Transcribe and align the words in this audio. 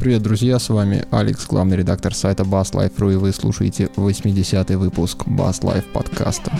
Привет, 0.00 0.22
друзья, 0.22 0.58
с 0.58 0.70
вами 0.70 1.04
Алекс, 1.10 1.46
главный 1.46 1.76
редактор 1.76 2.14
сайта 2.14 2.42
Bass 2.42 2.72
Life.ru, 2.72 3.12
и 3.12 3.16
вы 3.16 3.34
слушаете 3.34 3.90
80-й 3.96 4.76
выпуск 4.76 5.26
Bass 5.26 5.60
Life 5.60 5.92
подкаста. 5.92 6.50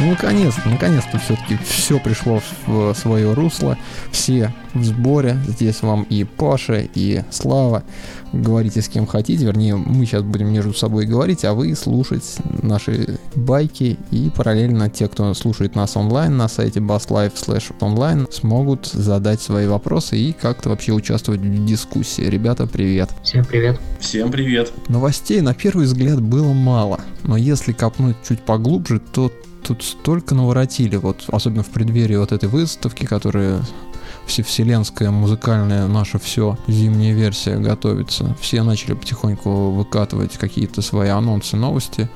Ну, 0.00 0.10
наконец-то, 0.10 0.66
наконец-то 0.66 1.18
все-таки 1.18 1.58
все 1.62 2.00
пришло 2.00 2.40
в 2.66 2.94
свое 2.94 3.34
русло. 3.34 3.76
Все 4.10 4.54
в 4.72 4.82
сборе. 4.82 5.36
Здесь 5.46 5.82
вам 5.82 6.04
и 6.04 6.24
Паша, 6.24 6.86
и 6.94 7.22
Слава. 7.30 7.82
Говорите 8.32 8.80
с 8.80 8.88
кем 8.88 9.06
хотите. 9.06 9.44
Вернее, 9.44 9.76
мы 9.76 10.06
сейчас 10.06 10.22
будем 10.22 10.50
между 10.50 10.72
собой 10.72 11.04
говорить, 11.04 11.44
а 11.44 11.52
вы 11.52 11.74
слушать 11.74 12.36
наши 12.62 13.18
байки. 13.34 13.98
И 14.10 14.30
параллельно 14.34 14.88
те, 14.88 15.06
кто 15.06 15.34
слушает 15.34 15.74
нас 15.74 15.98
онлайн 15.98 16.34
на 16.34 16.48
сайте 16.48 16.80
basslife 16.80 17.34
slash 17.34 17.74
онлайн, 17.80 18.26
смогут 18.30 18.86
задать 18.86 19.42
свои 19.42 19.66
вопросы 19.66 20.16
и 20.16 20.32
как-то 20.32 20.70
вообще 20.70 20.92
участвовать 20.92 21.42
в 21.42 21.66
дискуссии. 21.66 22.22
Ребята, 22.22 22.66
привет. 22.66 23.10
Всем 23.22 23.44
привет. 23.44 23.78
Всем 23.98 24.30
привет. 24.30 24.72
Новостей 24.88 25.42
на 25.42 25.52
первый 25.52 25.84
взгляд 25.84 26.22
было 26.22 26.54
мало. 26.54 27.00
Но 27.24 27.36
если 27.36 27.72
копнуть 27.72 28.16
чуть 28.26 28.40
поглубже, 28.40 28.98
то 28.98 29.30
тут 29.70 29.84
столько 29.84 30.34
наворотили, 30.34 30.96
вот 30.96 31.26
особенно 31.28 31.62
в 31.62 31.68
преддверии 31.68 32.16
вот 32.16 32.32
этой 32.32 32.48
выставки, 32.48 33.06
которая 33.06 33.60
всевселенская 34.26 35.12
музыкальная 35.12 35.86
наша 35.86 36.18
все 36.18 36.58
зимняя 36.66 37.14
версия 37.14 37.56
готовится. 37.56 38.36
Все 38.40 38.64
начали 38.64 38.94
потихоньку 38.94 39.70
выкатывать 39.70 40.36
какие-то 40.38 40.82
свои 40.82 41.10
анонсы, 41.10 41.56
новости, 41.56 42.08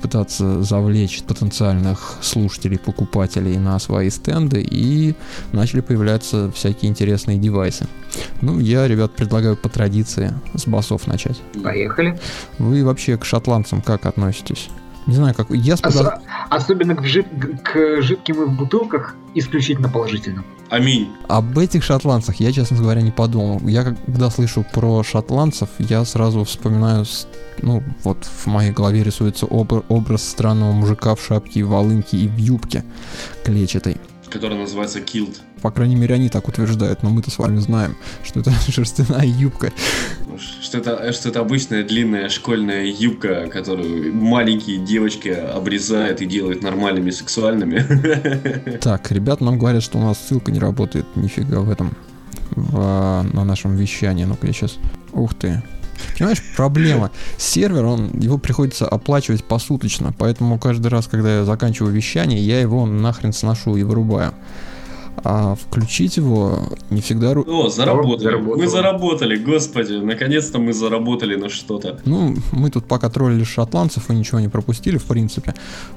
пытаться 0.00 0.62
завлечь 0.62 1.24
потенциальных 1.24 2.18
слушателей, 2.22 2.78
покупателей 2.78 3.58
на 3.58 3.80
свои 3.80 4.08
стенды 4.08 4.62
и 4.62 5.16
начали 5.50 5.80
появляться 5.80 6.52
всякие 6.52 6.90
интересные 6.90 7.38
девайсы. 7.38 7.88
Ну, 8.40 8.60
я, 8.60 8.86
ребят, 8.86 9.16
предлагаю 9.16 9.56
по 9.56 9.68
традиции 9.68 10.32
с 10.54 10.64
басов 10.64 11.08
начать. 11.08 11.40
Поехали. 11.60 12.20
Вы 12.60 12.84
вообще 12.84 13.16
к 13.16 13.24
шотландцам 13.24 13.82
как 13.82 14.06
относитесь? 14.06 14.68
Не 15.06 15.16
знаю, 15.16 15.34
как... 15.34 15.50
Я 15.50 15.76
с 15.76 15.80
подоз... 15.80 16.06
Особенно 16.50 16.96
к, 16.96 17.04
жид... 17.04 17.26
к 17.64 18.02
жидким 18.02 18.42
и 18.42 18.46
в 18.46 18.52
бутылках 18.52 19.14
исключительно 19.34 19.88
положительно. 19.88 20.44
Аминь. 20.68 21.08
Об 21.28 21.56
этих 21.56 21.84
шотландцах 21.84 22.36
я, 22.40 22.52
честно 22.52 22.76
говоря, 22.76 23.02
не 23.02 23.12
подумал. 23.12 23.60
Я 23.68 23.84
когда 23.84 24.30
слышу 24.30 24.64
про 24.72 25.02
шотландцев, 25.04 25.68
я 25.78 26.04
сразу 26.04 26.44
вспоминаю, 26.44 27.04
ну, 27.62 27.82
вот 28.02 28.24
в 28.24 28.46
моей 28.46 28.72
голове 28.72 29.04
рисуется 29.04 29.46
об... 29.46 29.72
образ 29.88 30.28
странного 30.28 30.72
мужика 30.72 31.14
в 31.14 31.22
шапке, 31.24 31.62
в 31.62 31.68
волынке 31.68 32.16
и 32.16 32.28
в 32.28 32.36
юбке 32.36 32.84
клетчатой. 33.44 33.96
Который 34.28 34.58
называется 34.58 35.00
килт. 35.00 35.40
По 35.62 35.70
крайней 35.70 35.96
мере, 35.96 36.14
они 36.14 36.28
так 36.28 36.48
утверждают, 36.48 37.02
но 37.02 37.10
мы-то 37.10 37.30
с 37.30 37.38
вами 37.38 37.58
знаем, 37.58 37.96
что 38.24 38.40
это 38.40 38.52
шерстяная 38.70 39.26
юбка. 39.26 39.72
Что 40.62 40.78
это, 40.78 41.12
что 41.12 41.28
это 41.28 41.40
обычная 41.40 41.84
длинная 41.84 42.28
школьная 42.28 42.86
юбка, 42.86 43.48
которую 43.48 44.14
маленькие 44.14 44.78
девочки 44.78 45.28
обрезают 45.28 46.22
и 46.22 46.26
делают 46.26 46.62
нормальными 46.62 47.10
сексуальными. 47.10 47.84
Так, 48.80 49.10
ребят 49.12 49.40
нам 49.40 49.58
говорят, 49.58 49.82
что 49.82 49.98
у 49.98 50.02
нас 50.02 50.18
ссылка 50.18 50.50
не 50.50 50.58
работает 50.58 51.04
нифига 51.16 51.60
в 51.60 51.70
этом, 51.70 51.94
в, 52.50 53.26
на 53.32 53.44
нашем 53.44 53.76
вещании. 53.76 54.24
Ну-ка 54.24 54.46
я 54.46 54.52
сейчас... 54.52 54.78
Ух 55.12 55.34
ты, 55.34 55.62
Понимаешь, 56.16 56.42
проблема. 56.56 57.10
Сервер, 57.36 57.84
он, 57.84 58.10
его 58.18 58.38
приходится 58.38 58.86
оплачивать 58.86 59.44
посуточно, 59.44 60.14
поэтому 60.16 60.58
каждый 60.58 60.88
раз, 60.88 61.06
когда 61.06 61.38
я 61.38 61.44
заканчиваю 61.44 61.92
вещание, 61.92 62.40
я 62.40 62.60
его 62.60 62.86
нахрен 62.86 63.32
сношу 63.32 63.76
и 63.76 63.82
вырубаю 63.82 64.34
а 65.24 65.54
включить 65.54 66.16
его 66.16 66.58
не 66.90 67.00
всегда... 67.00 67.32
О, 67.32 67.68
заработали. 67.68 68.24
Заработал. 68.24 68.58
Мы 68.58 68.66
заработали, 68.68 69.36
господи, 69.36 69.94
наконец-то 69.94 70.58
мы 70.58 70.72
заработали 70.72 71.36
на 71.36 71.48
что-то. 71.48 72.00
Ну, 72.04 72.36
мы 72.52 72.70
тут 72.70 72.86
пока 72.86 73.08
троллили 73.08 73.44
шотландцев 73.44 74.10
и 74.10 74.14
ничего 74.14 74.40
не 74.40 74.48
пропустили, 74.48 74.98
в 74.98 75.04
принципе, 75.04 75.54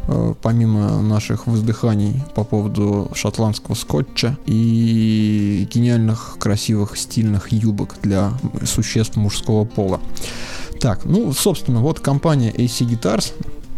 э, 0.08 0.34
помимо 0.42 1.02
наших 1.02 1.48
воздыханий 1.48 2.24
по 2.36 2.44
поводу 2.44 3.12
шотландского 3.14 3.76
скотча 3.76 4.38
и 4.46 5.68
гениальных, 5.74 6.38
красивых, 6.40 6.98
стильных 6.98 7.52
юбок 7.52 7.96
для 8.02 8.34
существ 8.66 9.16
мужского 9.16 9.66
пола. 9.66 10.00
Так, 10.80 11.06
ну, 11.06 11.32
собственно, 11.32 11.80
вот 11.80 12.00
компания 12.00 12.52
AC 12.52 12.86
Guitars 12.86 13.34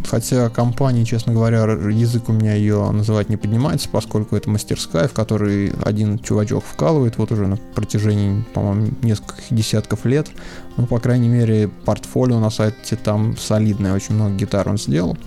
Хотя 0.10 0.50
компания, 0.50 1.06
честно 1.06 1.34
говоря, 1.34 1.64
язык 1.64 2.30
у 2.30 2.34
меня 2.34 2.54
ее 2.54 2.90
называть 2.92 3.30
не 3.30 3.38
поднимается, 3.38 3.90
поскольку 3.90 4.36
это 4.36 4.50
мастерская, 4.50 5.08
в 5.08 5.14
которой 5.14 5.72
один 5.84 6.20
чувачок 6.20 6.64
вкалывает 6.64 7.18
вот 7.18 7.32
уже 7.32 7.48
на 7.48 7.58
протяжении, 7.58 8.44
по-моему, 8.54 8.92
нескольких 9.02 9.46
десятков 9.50 10.06
лет. 10.06 10.28
Ну, 10.78 10.86
по 10.86 11.00
крайней 11.00 11.30
мере, 11.30 11.70
портфолио 11.86 12.40
на 12.40 12.50
сайте 12.50 12.96
там 12.96 13.36
солидное, 13.38 13.94
очень 13.94 14.16
много 14.16 14.36
гитар 14.36 14.68
он 14.70 14.78
сделал. 14.78 15.18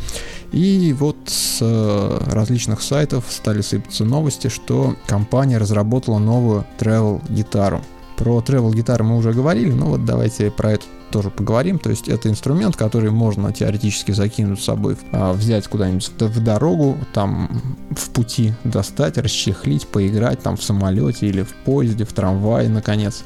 И 0.52 0.94
вот 0.98 1.16
с 1.26 1.58
э, 1.60 2.18
различных 2.30 2.80
сайтов 2.82 3.24
стали 3.28 3.60
сыпаться 3.60 4.04
новости, 4.04 4.48
что 4.48 4.96
компания 5.06 5.58
разработала 5.58 6.18
новую 6.18 6.64
travel 6.78 7.20
гитару. 7.28 7.82
Про 8.16 8.40
travel 8.40 8.74
гитары 8.74 9.04
мы 9.04 9.16
уже 9.16 9.32
говорили, 9.32 9.72
но 9.72 9.86
вот 9.86 10.04
давайте 10.04 10.50
про 10.50 10.72
эту 10.72 10.86
тоже 11.10 11.30
поговорим. 11.30 11.78
То 11.78 11.90
есть 11.90 12.08
это 12.08 12.28
инструмент, 12.28 12.76
который 12.76 13.10
можно 13.10 13.52
теоретически 13.52 14.12
закинуть 14.12 14.60
с 14.60 14.64
собой, 14.64 14.96
а, 15.12 15.32
взять 15.32 15.66
куда-нибудь 15.68 16.10
в 16.18 16.42
дорогу, 16.42 16.96
там 17.12 17.62
в 17.90 18.10
пути 18.10 18.54
достать, 18.64 19.18
расчехлить, 19.18 19.86
поиграть 19.86 20.40
там 20.40 20.56
в 20.56 20.62
самолете 20.62 21.26
или 21.26 21.42
в 21.42 21.54
поезде, 21.64 22.04
в 22.04 22.12
трамвае, 22.12 22.68
наконец. 22.68 23.24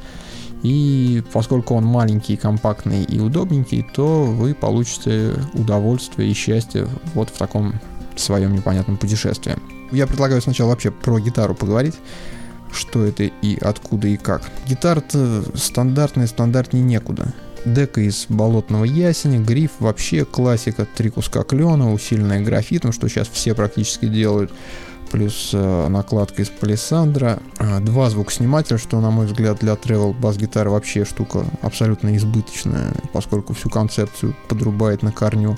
И 0.62 1.22
поскольку 1.32 1.75
он 1.75 1.84
маленький, 1.84 2.37
компактный 2.37 3.03
и 3.03 3.19
удобненький, 3.19 3.84
то 3.94 4.25
вы 4.25 4.54
получите 4.54 5.34
удовольствие 5.54 6.31
и 6.31 6.34
счастье 6.34 6.87
вот 7.14 7.31
в 7.31 7.38
таком 7.38 7.75
своем 8.14 8.54
непонятном 8.54 8.97
путешествии. 8.97 9.56
Я 9.91 10.06
предлагаю 10.06 10.41
сначала 10.41 10.70
вообще 10.70 10.91
про 10.91 11.19
гитару 11.19 11.54
поговорить 11.54 11.97
что 12.72 13.04
это 13.04 13.25
и 13.25 13.59
откуда 13.59 14.09
и 14.09 14.16
как. 14.16 14.43
Гитара-то 14.66 15.44
стандартная, 15.54 16.26
стандартнее 16.26 16.84
некуда. 16.84 17.32
Дека 17.65 18.00
из 18.00 18.27
болотного 18.28 18.84
ясеня, 18.84 19.39
гриф, 19.39 19.73
вообще 19.78 20.25
классика, 20.25 20.87
три 20.97 21.11
куска 21.11 21.45
клена, 21.45 21.93
усиленная 21.93 22.41
графитом, 22.41 22.93
что 22.93 23.09
сейчас 23.09 23.28
все 23.28 23.55
практически 23.55 24.06
делают, 24.06 24.53
плюс 25.12 25.50
э, 25.53 25.89
накладка 25.89 26.43
из 26.43 26.49
палисандра, 26.49 27.39
э, 27.59 27.81
два 27.81 28.11
звукоснимателя, 28.11 28.78
что, 28.78 29.00
на 29.00 29.11
мой 29.11 29.27
взгляд, 29.27 29.59
для 29.61 29.75
travel 29.75 30.12
бас-гитары 30.19 30.71
вообще 30.71 31.05
штука 31.05 31.45
абсолютно 31.61 32.17
избыточная, 32.17 32.95
поскольку 33.12 33.55
всю 33.55 33.71
концепцию 33.71 34.34
подрубает 34.49 35.03
на 35.03 35.12
корню, 35.12 35.56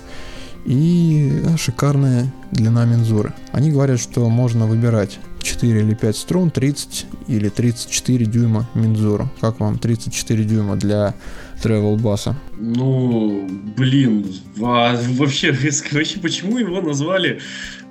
и 0.65 1.43
шикарная 1.59 2.33
длина 2.51 2.85
мензуры. 2.85 3.35
Они 3.53 3.71
говорят, 3.71 4.01
что 4.01 4.29
можно 4.29 4.67
выбирать 4.67 5.19
4 5.43 5.81
или 5.81 5.95
5 5.95 6.17
струн, 6.17 6.51
30 6.51 7.07
или 7.29 7.49
34 7.49 8.25
дюйма 8.27 8.69
мензуру. 8.75 9.31
Как 9.41 9.61
вам 9.61 9.79
34 9.79 10.45
дюйма 10.45 10.77
для 10.77 11.15
travel 11.63 11.97
баса? 11.97 12.37
Ну, 12.59 13.49
блин, 13.77 14.27
а 14.63 14.97
вообще, 15.17 15.53
вообще, 15.93 16.19
почему 16.21 16.59
его 16.59 16.81
назвали 16.81 17.41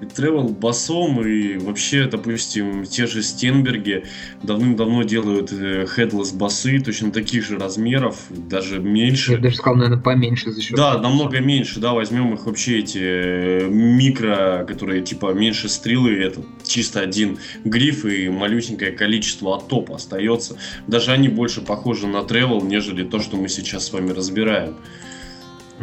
travel 0.04 0.50
басом 0.50 1.26
и 1.26 1.58
вообще, 1.58 2.06
допустим, 2.08 2.86
те 2.86 3.08
же 3.08 3.22
Стенберги 3.22 4.06
давным-давно 4.42 5.04
делают 5.04 5.52
э, 5.52 5.86
headless 5.86 6.36
басы 6.36 6.80
точно 6.80 7.12
таких 7.12 7.46
же 7.46 7.58
размеров, 7.58 8.18
даже 8.30 8.80
меньше. 8.80 9.34
Я 9.34 9.38
даже 9.38 9.56
сказал, 9.56 9.76
наверное, 9.76 10.02
поменьше 10.02 10.52
за 10.52 10.62
счет. 10.62 10.78
Да, 10.78 10.98
намного 11.00 11.40
меньше, 11.40 11.80
да, 11.80 11.94
возьмем 11.94 12.34
их 12.34 12.46
вообще 12.46 12.80
эти 12.80 13.00
э, 13.02 13.68
микро, 13.70 14.66
которые 14.68 15.02
типа 15.02 15.34
меньше 15.34 15.70
стрелы, 15.70 16.14
это 16.14 16.42
чисто 16.64 17.02
один 17.02 17.38
гриф 17.64 18.06
и 18.06 18.30
малюсенькое 18.30 18.92
количество 18.92 19.56
от 19.56 19.68
топа 19.68 19.96
остается. 19.96 20.58
Даже 20.88 21.12
они 21.12 21.28
больше 21.28 21.62
похожи 21.62 22.08
на 22.08 22.18
travel, 22.18 22.66
нежели 22.66 23.04
то, 23.04 23.20
что 23.20 23.38
мы 23.38 23.50
сейчас 23.50 23.86
с 23.86 23.94
вами 23.94 24.12
разбираем. 24.12 24.76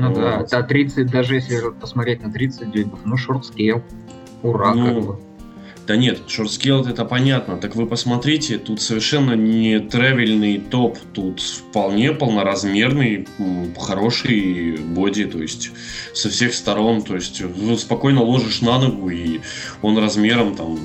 Ну 0.01 0.09
вот. 0.09 0.17
да, 0.17 0.47
да, 0.51 0.63
30, 0.63 1.11
даже 1.11 1.35
если 1.35 1.71
посмотреть 1.81 2.23
на 2.23 2.33
30 2.33 2.71
дюймов, 2.71 3.01
ну, 3.05 3.17
short 3.17 3.45
scale. 3.45 3.83
Ура, 4.43 4.75
ну, 4.75 4.87
как 4.87 5.05
бы. 5.05 5.21
Да 5.87 5.97
нет, 5.97 6.21
short 6.29 6.57
scale 6.57 6.85
это 6.87 7.05
понятно. 7.05 7.57
Так 7.57 7.75
вы 7.75 7.85
посмотрите, 7.85 8.59
тут 8.59 8.81
совершенно 8.81 9.33
не 9.33 9.81
тревельный 9.81 10.59
топ, 10.59 10.97
тут 11.13 11.41
вполне 11.41 12.13
полноразмерный, 12.13 13.27
хороший 13.77 14.77
боди, 14.77 15.25
то 15.25 15.39
есть 15.39 15.73
со 16.15 16.29
всех 16.29 16.55
сторон, 16.55 17.03
то 17.03 17.17
есть 17.17 17.43
спокойно 17.81 18.23
ложишь 18.23 18.61
на 18.61 18.79
ногу, 18.79 19.11
и 19.11 19.41
он 19.83 19.99
размером 19.99 20.55
там 20.55 20.79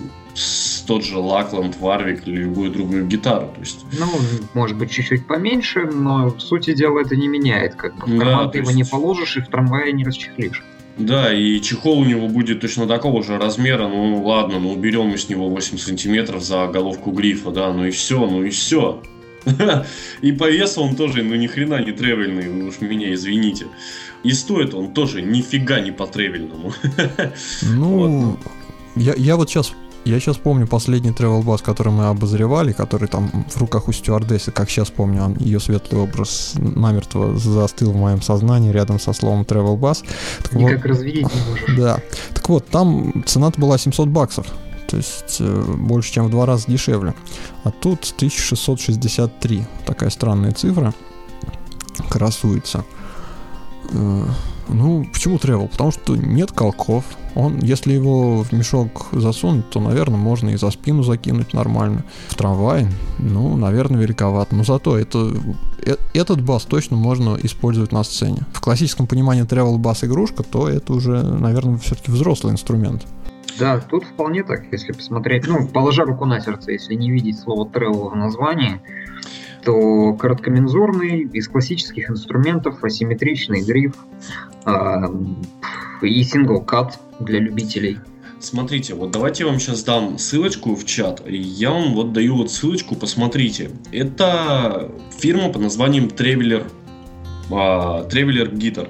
тот 0.86 1.04
же 1.04 1.18
Лакланд, 1.18 1.78
Варвик 1.80 2.28
или 2.28 2.38
любую 2.38 2.72
другую 2.72 3.06
гитару. 3.06 3.48
То 3.54 3.60
есть... 3.60 3.86
Ну, 3.98 4.08
может 4.54 4.78
быть, 4.78 4.92
чуть-чуть 4.92 5.28
поменьше, 5.28 5.86
но 5.86 6.30
в 6.30 6.40
сути 6.42 6.74
дела 6.74 7.00
это 7.00 7.16
не 7.16 7.28
меняет. 7.28 7.76
Как 7.76 7.96
бы. 7.96 8.06
В 8.06 8.20
карман 8.20 8.46
да, 8.46 8.52
ты 8.52 8.60
есть... 8.60 8.70
его 8.70 8.78
не 8.78 8.84
положишь 8.84 9.38
и 9.38 9.42
в 9.42 9.48
трамвае 9.48 9.94
не 9.94 10.04
расчехлишь. 10.04 10.64
Да, 10.98 11.34
и 11.34 11.60
чехол 11.60 12.00
у 12.00 12.06
него 12.06 12.28
будет 12.28 12.62
точно 12.62 12.88
такого 12.88 13.22
же 13.24 13.38
размера. 13.38 13.88
Ну 13.88 14.24
ладно, 14.24 14.60
ну 14.60 14.72
уберем 14.72 15.08
мы 15.08 15.18
с 15.18 15.28
него 15.28 15.50
8 15.50 15.78
сантиметров 15.78 16.42
за 16.44 16.68
головку 16.68 17.12
грифа, 17.12 17.52
да, 17.52 17.74
ну 17.74 17.86
и 17.86 17.92
все, 17.92 18.26
ну 18.26 18.44
и 18.44 18.50
все. 18.50 19.02
И 20.22 20.32
по 20.32 20.50
весу 20.50 20.82
он 20.82 20.96
тоже, 20.96 21.22
ну 21.22 21.36
ни 21.36 21.46
хрена 21.46 21.84
не 21.84 21.92
тревельный, 21.92 22.50
вы 22.50 22.70
уж 22.70 22.82
меня 22.82 23.14
извините. 23.14 23.68
И 24.24 24.32
стоит 24.32 24.74
он 24.74 24.92
тоже 24.92 25.22
нифига 25.22 25.82
не 25.82 25.92
по 25.92 26.08
тревельному. 26.08 26.74
Ну, 27.62 28.40
я, 28.96 29.14
я 29.16 29.36
вот 29.36 29.50
сейчас 29.50 29.74
я 30.06 30.20
сейчас 30.20 30.38
помню 30.38 30.68
последний 30.68 31.12
travel 31.12 31.44
бас, 31.44 31.62
который 31.62 31.92
мы 31.92 32.06
обозревали, 32.06 32.72
который 32.72 33.08
там 33.08 33.30
в 33.50 33.58
руках 33.58 33.88
у 33.88 33.92
стюардессы, 33.92 34.52
как 34.52 34.70
сейчас 34.70 34.90
помню, 34.90 35.24
он, 35.24 35.36
ее 35.38 35.60
светлый 35.60 36.02
образ 36.02 36.54
намертво 36.58 37.38
застыл 37.38 37.92
в 37.92 37.96
моем 37.96 38.22
сознании 38.22 38.72
рядом 38.72 39.00
со 39.00 39.14
словом 39.14 39.42
travel 39.42 39.78
бас. 39.78 40.04
Никак 40.52 40.84
вот, 40.84 40.86
разверить 40.86 41.28
не 41.34 41.42
можешь. 41.50 41.76
Да. 41.78 42.00
Так 42.34 42.48
вот, 42.50 42.68
там 42.68 43.24
цена 43.26 43.52
была 43.58 43.78
700 43.78 44.08
баксов. 44.10 44.48
То 44.88 44.98
есть 44.98 45.38
э, 45.40 45.64
больше, 45.78 46.14
чем 46.14 46.28
в 46.28 46.30
два 46.30 46.46
раза 46.46 46.66
дешевле. 46.68 47.16
А 47.64 47.72
тут 47.72 48.14
1663. 48.18 49.66
Такая 49.86 50.10
странная 50.12 50.52
цифра 50.52 50.94
красуется. 52.10 52.86
Э, 53.92 54.24
ну, 54.68 55.06
почему 55.12 55.38
travel? 55.38 55.70
Потому 55.70 55.92
что 55.92 56.16
нет 56.16 56.52
колков, 56.52 57.06
он, 57.36 57.60
если 57.60 57.94
его 57.94 58.44
в 58.44 58.52
мешок 58.54 59.08
засунуть, 59.12 59.70
то, 59.70 59.80
наверное, 59.80 60.18
можно 60.18 60.50
и 60.50 60.56
за 60.56 60.72
спину 60.72 61.04
закинуть 61.04 61.54
нормально. 61.54 62.04
В 62.30 62.36
трамвай, 62.36 62.88
ну, 63.20 63.56
наверное, 63.58 64.02
великовато. 64.02 64.56
Но 64.56 64.64
зато 64.64 64.98
это, 64.98 65.34
э, 65.86 65.96
этот 66.14 66.42
бас 66.42 66.64
точно 66.64 66.96
можно 66.96 67.38
использовать 67.44 67.92
на 67.92 68.04
сцене. 68.04 68.40
В 68.54 68.62
классическом 68.62 69.06
понимании 69.06 69.44
travel 69.44 69.78
бас 69.78 70.04
игрушка, 70.04 70.44
то 70.44 70.70
это 70.70 70.94
уже, 70.94 71.22
наверное, 71.22 71.78
все-таки 71.78 72.12
взрослый 72.12 72.54
инструмент. 72.54 73.06
Да, 73.60 73.80
тут 73.80 74.04
вполне 74.04 74.44
так, 74.44 74.64
если 74.72 74.92
посмотреть, 74.92 75.48
ну, 75.48 75.68
положа 75.68 76.04
руку 76.04 76.26
на 76.26 76.42
сердце, 76.42 76.72
если 76.72 76.96
не 76.96 77.10
видеть 77.12 77.40
слово 77.40 77.68
travel 77.68 78.10
в 78.10 78.16
названии, 78.16 78.82
то 79.66 80.14
короткомензурный 80.14 81.24
из 81.34 81.48
классических 81.48 82.10
инструментов 82.10 82.84
асимметричный 82.84 83.62
гриф 83.62 83.96
э, 84.66 84.72
и 86.02 86.24
сингл-кат 86.24 87.00
для 87.20 87.40
любителей. 87.40 87.98
Смотрите, 88.40 88.94
вот 88.94 89.12
давайте 89.12 89.44
я 89.44 89.50
вам 89.50 89.60
сейчас 89.60 89.84
дам 89.84 90.20
ссылочку 90.20 90.76
в 90.76 90.86
чат. 90.86 91.24
Я 91.28 91.72
вам 91.72 91.96
вот 91.96 92.14
даю 92.14 92.36
вот 92.38 92.52
ссылочку, 92.52 92.96
посмотрите. 92.96 93.72
Это 93.92 94.92
фирма 95.18 95.52
под 95.52 95.64
названием 95.64 96.06
Traveler, 96.06 96.70
а, 97.52 98.08
Traveler 98.08 98.52
Guitar. 98.54 98.90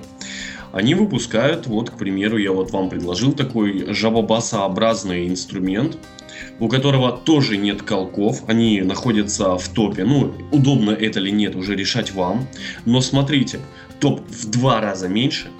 Они 0.73 0.93
выпускают, 0.93 1.67
вот, 1.67 1.89
к 1.89 1.93
примеру, 1.93 2.37
я 2.37 2.51
вот 2.51 2.71
вам 2.71 2.89
предложил 2.89 3.31
такой 3.31 3.93
жабобасообразный 3.93 5.29
инструмент, 5.29 5.97
у 6.59 6.67
которого 6.67 7.11
тоже 7.11 7.57
нет 7.57 7.81
колков, 7.81 8.43
они 8.47 8.81
находятся 8.81 9.57
в 9.57 9.67
топе. 9.69 10.05
Ну, 10.05 10.33
удобно 10.51 10.91
это 10.91 11.19
или 11.19 11.29
нет, 11.29 11.55
уже 11.55 11.75
решать 11.75 12.13
вам. 12.13 12.47
Но 12.85 13.01
смотрите, 13.01 13.59
топ 13.99 14.21
в 14.29 14.49
два 14.49 14.81
раза 14.81 15.07
меньше– 15.07 15.47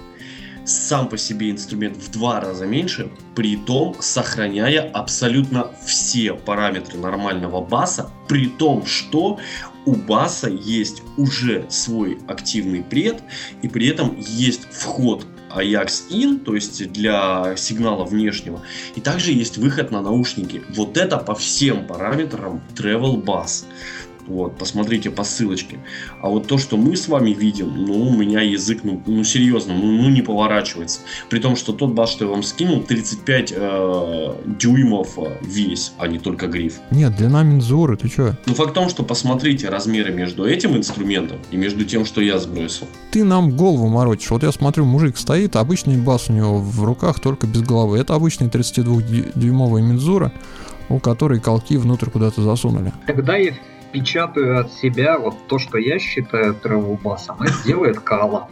сам 0.66 1.08
по 1.08 1.16
себе 1.16 1.50
инструмент 1.50 1.96
в 1.96 2.10
два 2.10 2.40
раза 2.40 2.66
меньше, 2.66 3.08
при 3.34 3.56
том 3.56 3.94
сохраняя 4.00 4.90
абсолютно 4.90 5.70
все 5.84 6.34
параметры 6.34 6.98
нормального 6.98 7.60
баса, 7.60 8.10
при 8.28 8.48
том, 8.48 8.84
что 8.84 9.38
у 9.84 9.94
баса 9.94 10.50
есть 10.50 11.02
уже 11.16 11.66
свой 11.68 12.18
активный 12.26 12.82
пред, 12.82 13.22
и 13.62 13.68
при 13.68 13.86
этом 13.86 14.16
есть 14.18 14.66
вход 14.72 15.24
Ajax 15.50 16.08
In, 16.10 16.38
то 16.38 16.54
есть 16.54 16.92
для 16.92 17.54
сигнала 17.56 18.04
внешнего, 18.04 18.62
и 18.94 19.00
также 19.00 19.32
есть 19.32 19.58
выход 19.58 19.90
на 19.90 20.02
наушники. 20.02 20.62
Вот 20.70 20.96
это 20.96 21.18
по 21.18 21.34
всем 21.34 21.86
параметрам 21.86 22.62
Travel 22.74 23.22
Bass. 23.22 23.64
Вот, 24.26 24.58
посмотрите 24.58 25.10
по 25.10 25.24
ссылочке. 25.24 25.78
А 26.20 26.28
вот 26.28 26.48
то, 26.48 26.58
что 26.58 26.76
мы 26.76 26.96
с 26.96 27.08
вами 27.08 27.30
видим, 27.30 27.72
ну, 27.86 28.08
у 28.08 28.12
меня 28.12 28.40
язык, 28.40 28.80
ну, 28.82 29.00
ну 29.06 29.24
серьезно, 29.24 29.74
ну, 29.74 29.86
ну, 29.86 30.08
не 30.08 30.22
поворачивается. 30.22 31.00
При 31.30 31.38
том, 31.38 31.54
что 31.56 31.72
тот 31.72 31.92
бас, 31.92 32.10
что 32.10 32.24
я 32.24 32.30
вам 32.30 32.42
скинул, 32.42 32.82
35 32.82 33.52
э, 33.56 34.34
дюймов 34.58 35.18
э, 35.18 35.38
весь, 35.42 35.92
а 35.98 36.08
не 36.08 36.18
только 36.18 36.48
гриф. 36.48 36.80
Нет, 36.90 37.16
длина 37.16 37.42
мензуры, 37.42 37.96
ты 37.96 38.08
чё? 38.08 38.34
Ну, 38.46 38.54
факт 38.54 38.70
в 38.70 38.74
том, 38.74 38.88
что 38.88 39.04
посмотрите 39.04 39.68
размеры 39.68 40.12
между 40.12 40.44
этим 40.44 40.76
инструментом 40.76 41.38
и 41.50 41.56
между 41.56 41.84
тем, 41.84 42.04
что 42.04 42.20
я 42.20 42.38
сбросил. 42.38 42.86
Ты 43.12 43.22
нам 43.22 43.56
голову 43.56 43.88
морочишь. 43.88 44.30
Вот 44.30 44.42
я 44.42 44.50
смотрю, 44.50 44.84
мужик 44.84 45.16
стоит, 45.16 45.56
обычный 45.56 45.96
бас 45.96 46.28
у 46.28 46.32
него 46.32 46.58
в 46.58 46.84
руках, 46.84 47.20
только 47.20 47.46
без 47.46 47.62
головы. 47.62 47.98
Это 47.98 48.14
обычный 48.14 48.48
32-дюймовая 48.48 49.82
мензура, 49.82 50.32
у 50.88 50.98
которой 50.98 51.40
колки 51.40 51.76
внутрь 51.76 52.10
куда-то 52.10 52.42
засунули. 52.42 52.92
Тогда 53.06 53.36
я 53.36 53.54
печатаю 53.92 54.60
от 54.60 54.72
себя 54.72 55.18
вот 55.18 55.34
то, 55.48 55.58
что 55.58 55.78
я 55.78 55.98
считаю 55.98 56.54
тревелбасом, 56.54 57.42
это 57.42 57.54
делает 57.64 58.00
Кала. 58.00 58.48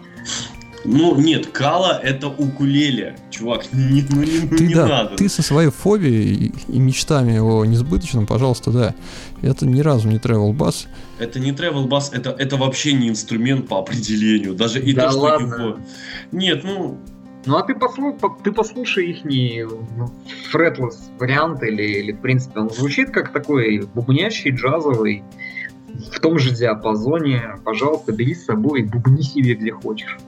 Ну, 0.85 1.19
нет, 1.19 1.47
Кала 1.47 1.99
это 2.03 2.29
укулеле, 2.29 3.17
чувак, 3.31 3.65
не, 3.73 4.05
ну, 4.11 4.23
не, 4.23 4.41
ну, 4.41 4.57
ты, 4.57 4.67
не 4.67 4.75
да, 4.75 4.87
надо. 4.87 5.17
Ты 5.17 5.29
со 5.29 5.43
своей 5.43 5.71
фобией 5.71 6.53
и, 6.69 6.77
и 6.77 6.79
мечтами 6.79 7.39
о 7.39 7.65
несбыточном, 7.65 8.27
пожалуйста, 8.27 8.71
да. 8.71 8.95
Это 9.41 9.67
ни 9.67 9.81
разу 9.81 10.09
не 10.09 10.19
travel 10.19 10.53
бас. 10.53 10.87
Это 11.19 11.41
не 11.41 11.53
travel 11.53 11.87
бас, 11.87 12.11
это, 12.13 12.31
это 12.31 12.57
вообще 12.57 12.93
не 12.93 13.09
инструмент 13.09 13.67
по 13.67 13.79
определению. 13.79 14.55
Даже 14.55 14.81
и 14.81 14.93
да 14.93 15.11
то, 15.11 15.19
ладно. 15.19 15.49
что 15.49 15.63
его... 15.63 15.79
Нет, 16.33 16.65
ну, 16.65 16.99
ну 17.47 17.57
а 17.57 17.63
ты, 17.63 17.75
послу, 17.75 18.19
ты 18.43 18.53
послушай 18.53 19.11
их 19.11 19.25
не 19.25 19.67
фретлес 20.51 21.11
вариант 21.19 21.63
или, 21.63 21.83
или 21.83 22.13
в 22.13 22.21
принципе 22.21 22.61
он 22.61 22.71
звучит 22.71 23.11
как 23.11 23.33
такой 23.33 23.87
бубнящий, 23.95 24.51
джазовый, 24.51 25.23
в 26.13 26.21
том 26.21 26.39
же 26.39 26.55
диапазоне. 26.55 27.57
Пожалуйста, 27.65 28.13
бери 28.13 28.35
с 28.35 28.45
собой 28.45 28.81
и 28.81 28.85
бубни 28.85 29.23
себе 29.23 29.55
где 29.55 29.73
хочешь. 29.73 30.19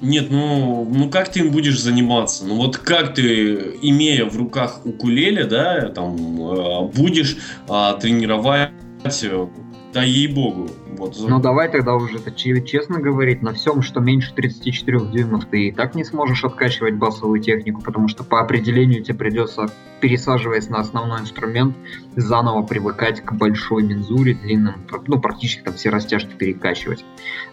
Нет, 0.00 0.28
ну, 0.30 0.88
ну 0.88 1.10
как 1.10 1.28
ты 1.30 1.40
им 1.40 1.50
будешь 1.50 1.80
заниматься? 1.80 2.46
Ну 2.46 2.54
вот 2.56 2.78
как 2.78 3.14
ты, 3.14 3.76
имея 3.82 4.26
в 4.26 4.36
руках 4.36 4.86
укулеле, 4.86 5.44
да, 5.44 5.88
там, 5.88 6.14
э, 6.16 6.88
будешь 6.94 7.36
а, 7.68 7.94
тренировать 7.94 8.70
э, 9.04 9.46
да 9.92 10.02
ей-богу. 10.04 10.70
Вот. 10.98 11.16
Ну 11.20 11.38
давай 11.38 11.70
тогда 11.70 11.94
уже 11.94 12.18
это 12.18 12.32
честно 12.32 12.98
говорить, 12.98 13.40
на 13.40 13.52
всем, 13.52 13.82
что 13.82 14.00
меньше 14.00 14.34
34 14.34 15.06
дюймов, 15.06 15.44
ты 15.46 15.68
и 15.68 15.72
так 15.72 15.94
не 15.94 16.04
сможешь 16.04 16.44
откачивать 16.44 16.94
басовую 16.94 17.40
технику, 17.40 17.80
потому 17.82 18.08
что 18.08 18.24
по 18.24 18.40
определению 18.40 19.04
тебе 19.04 19.16
придется, 19.16 19.70
пересаживаясь 20.00 20.68
на 20.68 20.78
основной 20.78 21.20
инструмент, 21.20 21.76
заново 22.16 22.62
привыкать 22.62 23.20
к 23.20 23.32
большой 23.32 23.84
мензуре, 23.84 24.34
длинным, 24.34 24.74
ну 25.06 25.20
практически 25.20 25.62
там 25.62 25.74
все 25.74 25.90
растяжки 25.90 26.34
перекачивать. 26.34 27.04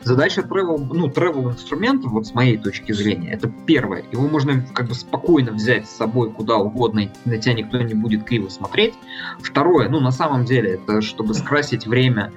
Задача 0.02 0.42
travel, 0.42 0.78
ну, 0.92 1.08
travel 1.08 1.52
инструмента, 1.52 2.10
вот 2.10 2.26
с 2.26 2.34
моей 2.34 2.58
точки 2.58 2.94
зрения, 2.94 3.32
это 3.32 3.52
первое. 3.68 4.04
Его 4.12 4.28
можно 4.28 4.66
как 4.74 4.88
бы 4.88 4.96
спокойно 4.96 5.52
взять 5.52 5.88
с 5.88 5.96
собой 5.96 6.32
куда 6.32 6.58
угодно, 6.58 7.02
и 7.02 7.10
на 7.26 7.38
тебя 7.38 7.54
никто 7.54 7.80
не 7.80 7.94
будет 7.94 8.24
криво 8.24 8.50
смотреть. 8.50 8.96
Второе, 9.40 9.88
ну 9.90 10.00
на 10.00 10.12
самом 10.12 10.46
деле, 10.46 10.72
это 10.72 11.02
чтобы 11.02 11.36
скрасить 11.36 11.86
время 11.86 12.32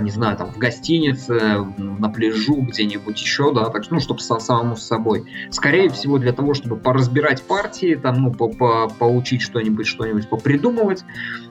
не 0.00 0.10
знаю, 0.10 0.36
там, 0.36 0.52
в 0.52 0.58
гостинице, 0.58 1.64
на 1.76 2.08
пляжу, 2.08 2.56
где-нибудь 2.62 3.20
еще, 3.20 3.52
да, 3.52 3.66
так, 3.70 3.90
ну, 3.90 4.00
чтобы 4.00 4.20
самому 4.20 4.76
с 4.76 4.82
собой. 4.82 5.24
Скорее 5.50 5.88
всего, 5.90 6.18
для 6.18 6.32
того, 6.32 6.54
чтобы 6.54 6.76
поразбирать 6.76 7.42
партии, 7.42 7.94
там, 7.94 8.22
ну, 8.22 8.32
по 8.32 8.48
-по 8.50 8.92
поучить 8.98 9.42
что-нибудь, 9.42 9.86
что-нибудь 9.86 10.28
попридумывать. 10.28 11.04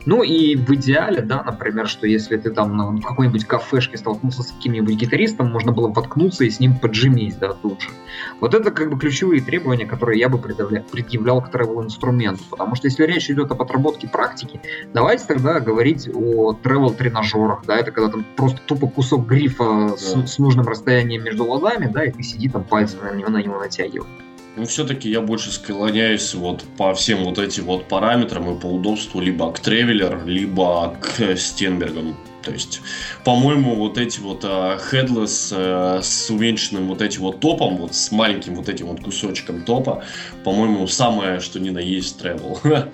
Ну, 0.06 0.24
и 0.24 0.56
в 0.56 0.70
идеале, 0.75 1.22
да, 1.22 1.44
например, 1.44 1.88
что 1.88 2.08
если 2.08 2.38
ты 2.38 2.51
там 2.51 2.75
ну, 2.75 2.98
в 2.98 3.01
какой-нибудь 3.01 3.46
кафешке 3.46 3.98
столкнулся 3.98 4.44
с 4.44 4.51
каким-нибудь 4.51 4.96
гитаристом, 4.96 5.51
можно 5.51 5.72
было 5.72 5.88
воткнуться 5.89 6.46
и 6.46 6.50
с 6.50 6.60
ним 6.60 6.77
поджимить, 6.77 7.38
да, 7.39 7.53
тут 7.53 7.82
же. 7.82 7.89
Вот 8.39 8.53
это, 8.53 8.72
как 8.72 8.89
бы, 8.89 8.98
ключевые 8.98 9.41
требования, 9.41 9.86
которые 9.86 10.20
я 10.20 10.29
бы 10.29 10.38
предъявлял 10.38 11.41
к 11.41 11.53
travel-инструменту, 11.53 12.44
потому 12.50 12.75
что 12.75 12.88
если 12.88 13.03
речь 13.06 13.29
идет 13.29 13.51
об 13.51 13.62
отработке 13.62 14.08
практики, 14.08 14.62
давайте 14.94 15.25
тогда 15.25 15.60
говорить 15.60 16.10
о 16.13 16.53
travel-тренажерах, 16.53 17.65
да, 17.65 17.77
это 17.77 17.88
когда 17.91 18.10
там 18.10 18.25
просто 18.36 18.60
тупо 18.65 18.88
кусок 18.88 19.27
грифа 19.27 19.89
да. 19.89 19.98
с, 19.98 20.34
с 20.34 20.39
нужным 20.39 20.67
расстоянием 20.67 21.24
между 21.24 21.46
глазами, 21.46 21.89
да, 21.91 22.05
и 22.05 22.12
ты 22.12 22.24
сиди 22.24 22.50
там 22.50 22.63
пальцем 22.63 23.00
на 23.03 23.13
него, 23.13 23.29
на 23.29 23.41
него 23.41 23.60
натягиваешь. 23.60 24.10
Ну, 24.55 24.65
все-таки 24.65 25.10
я 25.10 25.22
больше 25.22 25.51
склоняюсь 25.51 26.34
вот 26.34 26.63
по 26.75 26.93
всем 26.93 27.24
вот 27.24 27.38
этим 27.38 27.65
вот 27.65 27.88
параметрам 27.88 28.55
и 28.55 28.60
по 28.60 28.65
удобству 28.65 29.22
либо 29.22 29.51
к 29.53 29.60
Тревелер, 29.60 30.25
либо 30.25 30.98
к 31.00 31.38
Стенбергам. 31.38 32.15
То 32.43 32.51
есть, 32.51 32.81
по-моему, 33.25 33.75
вот 33.75 33.98
эти 33.98 34.19
вот 34.19 34.43
uh, 34.43 34.79
headless 34.91 35.51
uh, 35.51 36.01
с 36.01 36.29
уменьшенным 36.29 36.88
вот 36.88 37.01
этим 37.01 37.24
вот 37.24 37.39
топом, 37.39 37.77
вот 37.77 37.96
с 37.96 38.12
маленьким 38.12 38.55
вот 38.55 38.69
этим 38.69 38.88
вот 38.88 39.01
кусочком 39.01 39.63
топа, 39.63 40.03
по-моему, 40.43 40.88
самое, 40.88 41.39
что 41.39 41.60
ни 41.60 41.69
на 41.69 41.79
есть 41.79 42.22
travel. 42.22 42.89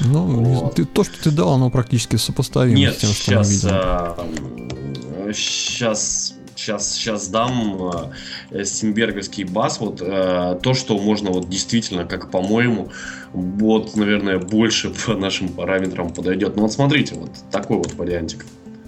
Ну, 0.00 0.26
вот. 0.26 0.74
ты, 0.74 0.84
то, 0.84 1.04
что 1.04 1.14
ты 1.22 1.30
дал, 1.30 1.54
оно 1.54 1.70
практически 1.70 2.16
сопоставимо 2.16 2.76
Нет, 2.76 2.96
с 2.96 2.98
тем, 2.98 3.10
что 3.12 3.22
сейчас, 3.22 3.46
мы 3.46 3.52
видим. 3.54 3.68
А, 3.72 5.32
сейчас 5.32 6.36
сейчас, 6.56 6.94
сейчас 6.94 7.28
дам 7.28 8.12
э, 8.50 8.64
стимберговский 8.64 9.44
бас. 9.44 9.80
Вот 9.80 10.00
э, 10.00 10.58
то, 10.62 10.74
что 10.74 10.98
можно 10.98 11.30
вот 11.30 11.48
действительно, 11.48 12.04
как 12.04 12.30
по-моему, 12.30 12.90
вот, 13.32 13.94
наверное, 13.96 14.38
больше 14.38 14.90
по 15.06 15.14
нашим 15.14 15.48
параметрам 15.48 16.12
подойдет. 16.12 16.56
Ну 16.56 16.62
вот 16.62 16.72
смотрите, 16.72 17.14
вот 17.14 17.30
такой 17.50 17.76
вот 17.78 17.94
вариантик. 17.94 18.44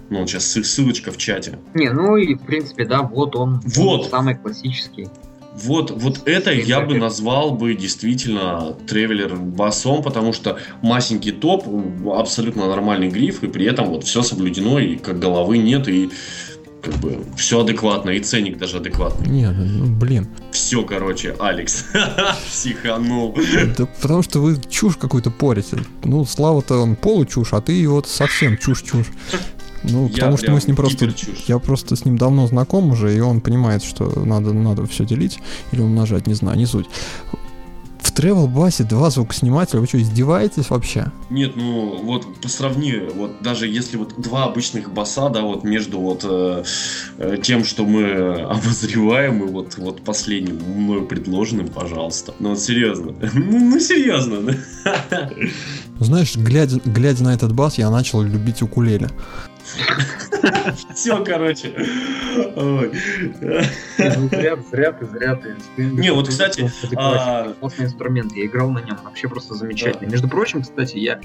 Ну, 0.09 0.25
сейчас 0.27 0.45
ссылочка 0.45 1.11
в 1.11 1.17
чате. 1.17 1.59
Не, 1.73 1.91
ну 1.91 2.17
и 2.17 2.35
в 2.35 2.41
принципе, 2.41 2.85
да, 2.85 3.03
вот 3.03 3.35
он. 3.35 3.61
Вот. 3.65 4.09
Самый 4.09 4.35
классический. 4.35 5.07
Вот, 5.63 5.91
вот 5.91 6.21
это 6.25 6.53
я 6.53 6.79
бы 6.79 6.97
назвал 6.97 7.51
бы 7.51 7.73
действительно 7.73 8.77
тревелер 8.87 9.35
басом, 9.35 10.01
потому 10.01 10.31
что 10.31 10.57
масенький 10.81 11.31
топ, 11.31 11.65
абсолютно 12.13 12.67
нормальный 12.67 13.09
гриф, 13.09 13.43
и 13.43 13.47
при 13.47 13.65
этом 13.65 13.89
вот 13.89 14.05
все 14.05 14.21
соблюдено, 14.21 14.79
и 14.79 14.95
как 14.95 15.19
головы 15.19 15.57
нет, 15.57 15.89
и 15.89 16.11
как 16.81 16.95
бы 16.95 17.17
все 17.35 17.61
адекватно, 17.61 18.11
и 18.11 18.19
ценник 18.19 18.57
даже 18.57 18.77
адекватный. 18.77 19.27
Нет, 19.27 19.53
ну 19.57 19.85
блин. 19.85 20.29
Все, 20.51 20.83
короче, 20.83 21.35
Алекс, 21.39 21.85
психанул. 22.47 23.37
Да 23.77 23.85
потому 23.85 24.23
что 24.23 24.39
вы 24.39 24.57
чушь 24.69 24.95
какую-то 24.95 25.29
порите. 25.29 25.77
Ну, 26.03 26.25
Слава-то 26.25 26.77
он 26.77 26.95
получушь, 26.95 27.49
а 27.51 27.59
ты 27.59 27.87
вот 27.87 28.07
совсем 28.07 28.57
чушь-чушь. 28.57 29.07
Ну, 29.83 30.07
я 30.07 30.13
потому 30.13 30.37
что 30.37 30.51
мы 30.51 30.61
с 30.61 30.67
ним 30.67 30.75
просто... 30.75 31.09
Я 31.47 31.59
просто 31.59 31.95
с 31.95 32.05
ним 32.05 32.17
давно 32.17 32.47
знаком 32.47 32.91
уже, 32.91 33.15
и 33.15 33.19
он 33.19 33.41
понимает, 33.41 33.83
что 33.83 34.25
надо, 34.25 34.53
надо 34.53 34.85
все 34.87 35.05
делить 35.05 35.39
или 35.71 35.81
умножать, 35.81 36.27
не 36.27 36.33
знаю, 36.33 36.57
не 36.57 36.65
суть. 36.65 36.87
В 38.01 38.13
Travel 38.13 38.47
басе 38.47 38.85
два 38.85 39.09
звукоснимателя, 39.09 39.81
вы 39.81 39.87
что, 39.87 40.01
издеваетесь 40.01 40.69
вообще? 40.69 41.11
Нет, 41.29 41.55
ну 41.55 42.01
вот 42.01 42.41
по 42.41 42.47
сравнению, 42.47 43.13
вот 43.13 43.41
даже 43.41 43.67
если 43.67 43.97
вот 43.97 44.19
два 44.19 44.45
обычных 44.45 44.91
баса, 44.91 45.29
да, 45.29 45.41
вот 45.41 45.63
между 45.63 45.99
вот 45.99 46.23
э, 46.23 46.63
э 47.17 47.37
тем, 47.41 47.63
что 47.65 47.85
мы 47.85 48.05
обозреваем, 48.49 49.43
и 49.43 49.51
вот, 49.51 49.77
вот 49.77 50.01
последним 50.01 50.57
мною 50.75 51.05
предложенным, 51.05 51.67
пожалуйста. 51.67 52.33
Ну 52.39 52.49
вот 52.49 52.59
серьезно. 52.59 53.13
ну, 53.33 53.59
ну 53.71 53.79
серьезно. 53.79 54.57
Знаешь, 55.99 56.35
глядя, 56.35 56.79
глядя 56.85 57.23
на 57.23 57.33
этот 57.33 57.53
бас, 57.53 57.77
я 57.77 57.89
начал 57.89 58.21
любить 58.21 58.61
укулеле. 58.61 59.09
Все, 60.93 61.23
короче. 61.23 61.73
Зря, 63.97 64.57
зря 64.71 64.91
ты, 64.91 65.05
зря 65.05 65.35
ты. 65.35 65.55
Не, 65.77 66.11
вот, 66.11 66.27
кстати... 66.29 66.71
А, 66.95 67.53
классный 67.59 67.85
инструмент, 67.85 68.33
я 68.33 68.45
играл 68.45 68.69
на 68.69 68.79
нем, 68.79 68.97
вообще 69.03 69.27
просто 69.27 69.53
замечательный. 69.53 70.09
Между 70.09 70.27
прочим, 70.27 70.61
кстати, 70.61 70.97
я 70.97 71.19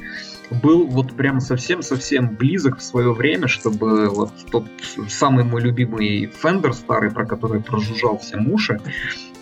был 0.51 0.87
вот 0.87 1.17
прям 1.17 1.41
совсем-совсем 1.41 2.35
близок 2.35 2.79
в 2.79 2.83
свое 2.83 3.13
время, 3.13 3.49
чтобы 3.49 4.09
вот 4.09 4.33
тот 4.51 4.67
самый 5.09 5.45
мой 5.45 5.63
любимый 5.63 6.31
Fender 6.43 6.73
старый, 6.73 7.11
про 7.11 7.25
который 7.25 7.61
прожужжал 7.63 8.19
все 8.19 8.39
уши, 8.39 8.81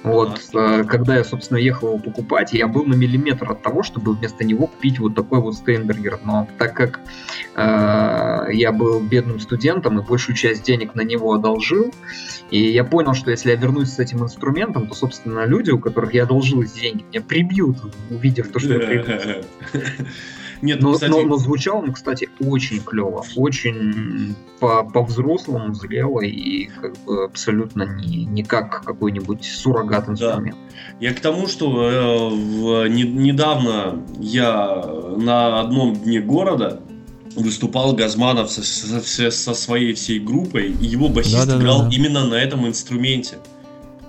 вот, 0.02 0.40
ага. 0.52 0.84
когда 0.84 1.16
я, 1.16 1.24
собственно, 1.24 1.58
ехал 1.58 1.88
его 1.88 1.98
покупать, 1.98 2.52
я 2.52 2.66
был 2.66 2.84
на 2.84 2.94
миллиметр 2.94 3.52
от 3.52 3.62
того, 3.62 3.82
чтобы 3.82 4.14
вместо 4.14 4.44
него 4.44 4.66
купить 4.66 4.98
вот 4.98 5.14
такой 5.14 5.40
вот 5.40 5.54
Стейнбергер. 5.54 6.20
Но 6.24 6.48
так 6.58 6.74
как 6.74 7.00
э, 7.54 8.52
я 8.52 8.72
был 8.72 9.00
бедным 9.00 9.38
студентом 9.40 10.00
и 10.00 10.02
большую 10.02 10.36
часть 10.36 10.64
денег 10.64 10.94
на 10.94 11.02
него 11.02 11.32
одолжил, 11.32 11.92
и 12.50 12.58
я 12.58 12.84
понял, 12.84 13.14
что 13.14 13.30
если 13.30 13.50
я 13.50 13.56
вернусь 13.56 13.92
с 13.92 13.98
этим 13.98 14.22
инструментом, 14.24 14.88
то, 14.88 14.94
собственно, 14.94 15.44
люди, 15.46 15.70
у 15.70 15.78
которых 15.78 16.14
я 16.14 16.24
одолжил 16.24 16.62
эти 16.62 16.80
деньги, 16.80 17.04
меня 17.08 17.20
прибьют, 17.20 17.78
увидев 18.10 18.50
то, 18.50 18.58
что 18.58 18.74
я 18.74 18.80
прибью. 18.80 19.44
Нет, 20.62 20.80
но, 20.80 20.92
кстати... 20.92 21.10
но, 21.10 21.22
но 21.22 21.36
звучал 21.36 21.78
он, 21.78 21.92
кстати, 21.92 22.28
очень 22.40 22.80
клево, 22.80 23.24
очень 23.36 24.36
по- 24.60 24.84
по-взрослому 24.84 25.74
зрело 25.74 26.20
и 26.20 26.66
как 26.66 26.96
бы 27.04 27.24
абсолютно 27.24 27.82
не, 27.82 28.24
не 28.24 28.44
как 28.44 28.84
какой-нибудь 28.84 29.44
суррогат 29.44 30.08
инструмент. 30.08 30.56
Да. 30.56 30.96
Я 31.00 31.14
к 31.14 31.20
тому, 31.20 31.48
что 31.48 31.90
э, 31.90 32.28
в, 32.30 32.88
не, 32.88 33.02
недавно 33.02 34.04
я 34.20 34.84
на 35.16 35.60
одном 35.60 35.94
дне 35.96 36.20
города 36.20 36.80
выступал 37.34 37.94
Газманов 37.94 38.50
со, 38.50 38.62
со, 38.62 39.30
со 39.30 39.54
своей 39.54 39.94
всей 39.94 40.20
группой, 40.20 40.70
и 40.70 40.86
его 40.86 41.08
басист 41.08 41.46
да, 41.46 41.56
да, 41.56 41.60
играл 41.60 41.78
да, 41.80 41.88
да. 41.88 41.96
именно 41.96 42.26
на 42.26 42.34
этом 42.34 42.66
инструменте. 42.68 43.38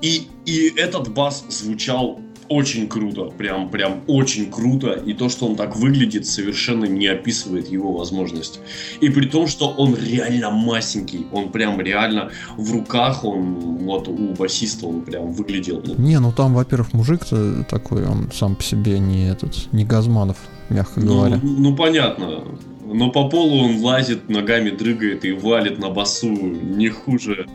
И, 0.01 0.27
и 0.45 0.72
этот 0.75 1.07
бас 1.07 1.45
звучал 1.50 2.19
очень 2.53 2.88
круто, 2.88 3.25
прям, 3.38 3.69
прям 3.69 4.01
очень 4.07 4.51
круто, 4.51 4.91
и 4.93 5.13
то, 5.13 5.29
что 5.29 5.48
он 5.48 5.55
так 5.55 5.75
выглядит, 5.75 6.25
совершенно 6.25 6.86
не 6.86 7.07
описывает 7.07 7.67
его 7.69 7.93
возможность. 7.93 8.60
И 9.01 9.10
при 9.10 9.25
том, 9.25 9.48
что 9.48 9.69
он 9.69 9.95
реально 9.95 10.51
масенький, 10.51 11.25
он 11.31 11.50
прям 11.50 11.81
реально 11.81 12.31
в 12.57 12.72
руках, 12.72 13.24
он 13.24 13.53
вот 13.86 14.07
у 14.07 14.33
басиста 14.33 14.88
он 14.88 15.01
прям 15.01 15.31
выглядел. 15.31 15.81
Ну. 15.86 15.95
Не, 15.98 16.19
ну 16.19 16.31
там, 16.31 16.53
во-первых, 16.53 16.93
мужик-то 16.93 17.63
такой, 17.63 18.05
он 18.05 18.29
сам 18.33 18.55
по 18.55 18.63
себе 18.63 19.00
не 19.00 19.27
этот, 19.27 19.72
не 19.72 19.86
Газманов, 19.86 20.38
мягко 20.69 21.00
ну, 21.00 21.15
говоря. 21.15 21.39
Ну, 21.41 21.75
понятно. 21.75 22.43
Но 22.86 23.10
по 23.12 23.29
полу 23.29 23.63
он 23.63 23.81
лазит, 23.81 24.29
ногами 24.29 24.69
дрыгает 24.69 25.25
и 25.25 25.31
валит 25.31 25.79
на 25.79 25.89
басу 25.89 26.29
не 26.29 26.89
хуже 26.89 27.48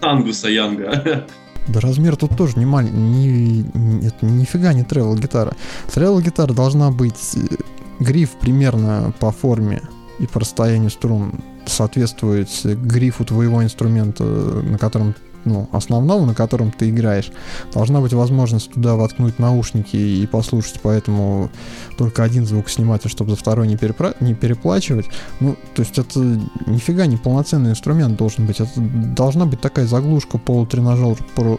Ангуса 0.00 0.48
Янга. 0.48 1.26
Да 1.68 1.80
размер 1.80 2.16
тут 2.16 2.36
тоже 2.36 2.58
не 2.58 2.66
маленький, 2.66 3.64
это 4.06 4.24
нифига 4.24 4.72
не 4.72 4.84
тревел 4.84 5.16
гитара. 5.16 5.54
Тревел 5.92 6.20
гитара 6.20 6.52
должна 6.52 6.90
быть 6.90 7.36
э, 7.36 7.56
гриф 7.98 8.30
примерно 8.40 9.12
по 9.18 9.32
форме 9.32 9.82
и 10.18 10.26
по 10.26 10.40
расстоянию 10.40 10.90
струн 10.90 11.40
соответствует 11.66 12.48
грифу 12.64 13.24
твоего 13.24 13.62
инструмента, 13.62 14.22
на 14.24 14.78
котором 14.78 15.14
ну, 15.46 15.68
основного, 15.72 16.26
на 16.26 16.34
котором 16.34 16.70
ты 16.70 16.90
играешь, 16.90 17.30
должна 17.72 18.00
быть 18.00 18.12
возможность 18.12 18.72
туда 18.72 18.96
воткнуть 18.96 19.38
наушники 19.38 19.96
и 19.96 20.26
послушать, 20.26 20.80
поэтому 20.82 21.50
только 21.96 22.22
один 22.22 22.44
звукосниматель, 22.44 23.08
чтобы 23.08 23.30
за 23.30 23.36
второй 23.36 23.66
не, 23.68 23.76
перепра- 23.76 24.16
не 24.20 24.34
переплачивать. 24.34 25.06
Ну, 25.40 25.56
то 25.74 25.82
есть 25.82 25.98
это 25.98 26.20
нифига 26.66 27.06
не 27.06 27.16
полноценный 27.16 27.70
инструмент 27.70 28.16
должен 28.16 28.46
быть. 28.46 28.60
Это 28.60 28.70
должна 28.76 29.46
быть 29.46 29.60
такая 29.60 29.86
заглушка, 29.86 30.38
полутренажер, 30.38 31.16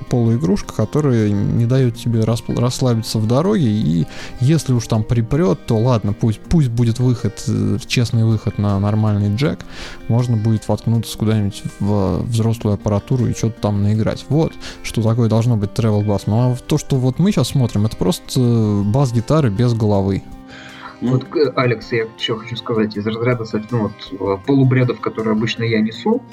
полуигрушка, 0.09 0.73
которая 0.73 1.29
не 1.29 1.65
дает 1.65 1.97
тебе 1.97 2.23
расслабиться 2.23 3.19
в 3.19 3.27
дороге, 3.27 3.67
и 3.67 4.05
если 4.39 4.73
уж 4.73 4.87
там 4.87 5.03
припрет, 5.03 5.65
то 5.65 5.77
ладно, 5.77 6.13
пусть, 6.13 6.39
пусть 6.39 6.69
будет 6.69 6.99
выход, 6.99 7.43
э, 7.47 7.77
честный 7.87 8.25
выход 8.25 8.57
на 8.57 8.79
нормальный 8.79 9.35
джек, 9.35 9.59
можно 10.07 10.35
будет 10.37 10.67
воткнуться 10.67 11.17
куда-нибудь 11.17 11.63
в 11.79 12.23
взрослую 12.23 12.75
аппаратуру 12.75 13.27
и 13.27 13.33
что-то 13.33 13.61
там 13.61 13.76
наиграть. 13.83 14.25
Вот, 14.29 14.53
что 14.83 15.01
такое 15.01 15.29
должно 15.29 15.57
быть 15.57 15.71
travel 15.71 16.05
bass. 16.05 16.23
Ну 16.25 16.51
а 16.51 16.55
то, 16.55 16.77
что 16.77 16.95
вот 16.95 17.19
мы 17.19 17.31
сейчас 17.31 17.49
смотрим, 17.49 17.85
это 17.85 17.97
просто 17.97 18.39
бас-гитары 18.85 19.49
без 19.49 19.73
головы. 19.73 20.23
Ну, 20.99 21.11
вот, 21.11 21.25
э, 21.35 21.51
Алекс, 21.55 21.91
я 21.91 22.07
еще 22.17 22.37
хочу 22.37 22.55
сказать, 22.55 22.97
из 22.97 23.05
разряда 23.05 23.45
ну, 23.69 23.91
вот, 24.19 24.43
полубредов, 24.45 24.99
которые 24.99 25.33
обычно 25.33 25.63
я 25.63 25.79
несу, 25.79 26.23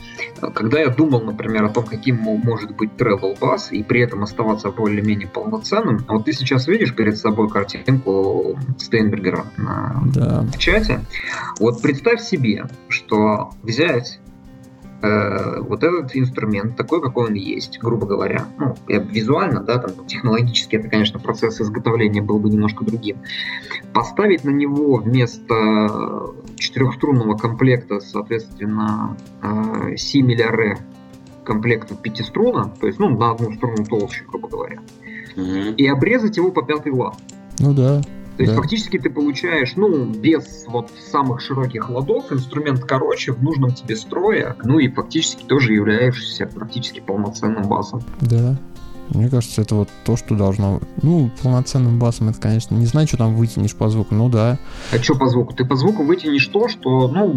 когда 0.55 0.81
я 0.81 0.89
думал, 0.89 1.21
например, 1.21 1.65
о 1.65 1.69
том, 1.69 1.85
каким 1.85 2.17
может 2.17 2.75
быть 2.75 2.91
travel 2.97 3.39
bass 3.39 3.71
и 3.71 3.83
при 3.83 4.01
этом 4.01 4.23
оставаться 4.23 4.71
более-менее 4.71 5.29
полноценным, 5.29 6.05
вот 6.09 6.25
ты 6.25 6.33
сейчас 6.33 6.67
видишь 6.67 6.95
перед 6.95 7.19
собой 7.19 7.51
картинку 7.51 8.59
Стейнбергера 8.79 9.47
на 9.59 10.03
да. 10.15 10.47
чате, 10.59 11.05
вот 11.59 11.83
представь 11.83 12.23
себе, 12.23 12.67
что 12.89 13.51
взять 13.63 14.21
э, 15.05 15.61
вот 15.61 15.83
этот 15.83 16.17
инструмент, 16.17 16.77
такой, 16.77 17.03
какой 17.03 17.27
он 17.27 17.35
есть, 17.35 17.79
грубо 17.79 18.07
говоря, 18.07 18.47
ну, 18.59 18.75
визуально, 18.89 19.61
да, 19.61 19.79
там, 19.79 20.07
технологически 20.07 20.77
это, 20.77 20.89
конечно, 20.89 21.19
процесс 21.19 21.61
изготовления 21.61 22.23
был 22.23 22.39
бы 22.39 22.49
немножко 22.49 22.85
другим, 22.85 23.19
поставить 23.93 24.45
на 24.45 24.51
него 24.51 24.97
вместо 24.97 26.33
четырехструнного 26.57 27.37
комплекта, 27.37 28.01
соответственно, 28.01 29.17
э, 29.43 29.97
си 29.97 30.23
миллиаре 30.23 30.79
комплекта 31.45 31.95
пятиструна, 31.95 32.73
то 32.81 32.87
есть, 32.87 32.99
ну, 32.99 33.11
на 33.11 33.33
одну 33.33 33.53
струну 33.53 33.85
толще, 33.85 34.25
грубо 34.27 34.49
говоря, 34.49 34.81
mm-hmm. 35.37 35.75
и 35.77 35.87
обрезать 35.87 36.37
его 36.37 36.51
по 36.51 36.63
пятый 36.63 36.93
лад. 36.93 37.17
Ну 37.61 37.73
да. 37.73 38.01
То 38.37 38.43
есть 38.43 38.55
да. 38.55 38.61
фактически 38.61 38.99
ты 38.99 39.11
получаешь, 39.11 39.77
ну, 39.77 40.07
без 40.07 40.65
вот 40.67 40.91
самых 41.11 41.41
широких 41.41 41.89
ладов, 41.89 42.33
инструмент 42.33 42.81
короче, 42.81 43.33
в 43.33 43.43
нужном 43.43 43.73
тебе 43.73 43.97
строе, 43.97 44.57
ну 44.65 44.79
и 44.79 44.89
фактически 44.89 45.45
тоже 45.45 45.73
являешься 45.73 46.47
практически 46.47 47.01
полноценным 47.01 47.69
басом. 47.69 48.03
Да. 48.21 48.57
Мне 49.11 49.29
кажется, 49.29 49.63
это 49.63 49.75
вот 49.75 49.89
то, 50.05 50.17
что 50.17 50.35
должно... 50.35 50.81
Ну, 51.03 51.31
полноценным 51.43 51.99
басом 51.99 52.31
это, 52.31 52.41
конечно, 52.41 52.75
не 52.75 52.87
знаю, 52.87 53.07
что 53.07 53.17
там 53.17 53.35
вытянешь 53.35 53.75
по 53.75 53.89
звуку, 53.89 54.15
ну 54.15 54.29
да. 54.29 54.59
А 54.93 55.03
что 55.03 55.15
по 55.15 55.29
звуку? 55.29 55.53
Ты 55.55 55.65
по 55.65 55.77
звуку 55.77 56.05
вытянешь 56.05 56.47
то, 56.47 56.69
что, 56.69 57.09
ну, 57.09 57.37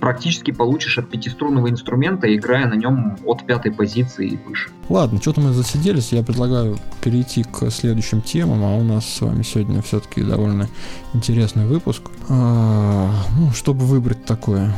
практически 0.00 0.50
получишь 0.50 0.98
от 0.98 1.10
пятиструнного 1.10 1.70
инструмента, 1.70 2.32
играя 2.34 2.68
на 2.68 2.74
нем 2.74 3.16
от 3.24 3.46
пятой 3.46 3.72
позиции 3.72 4.28
и 4.28 4.36
выше. 4.36 4.70
Ладно, 4.88 5.20
что-то 5.20 5.40
мы 5.40 5.52
засиделись, 5.52 6.12
я 6.12 6.22
предлагаю 6.22 6.78
перейти 7.02 7.42
к 7.44 7.70
следующим 7.70 8.20
темам, 8.20 8.64
а 8.64 8.76
у 8.76 8.82
нас 8.82 9.06
с 9.06 9.20
вами 9.20 9.42
сегодня 9.42 9.82
все-таки 9.82 10.22
довольно 10.22 10.68
интересный 11.14 11.66
выпуск. 11.66 12.02
А, 12.28 13.12
ну, 13.38 13.50
чтобы 13.52 13.84
выбрать 13.84 14.24
такое. 14.24 14.74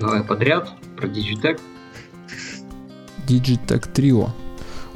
Давай 0.00 0.22
подряд 0.22 0.72
про 0.96 1.08
Digitech. 1.08 1.60
Digitech 3.26 3.92
Trio. 3.92 4.30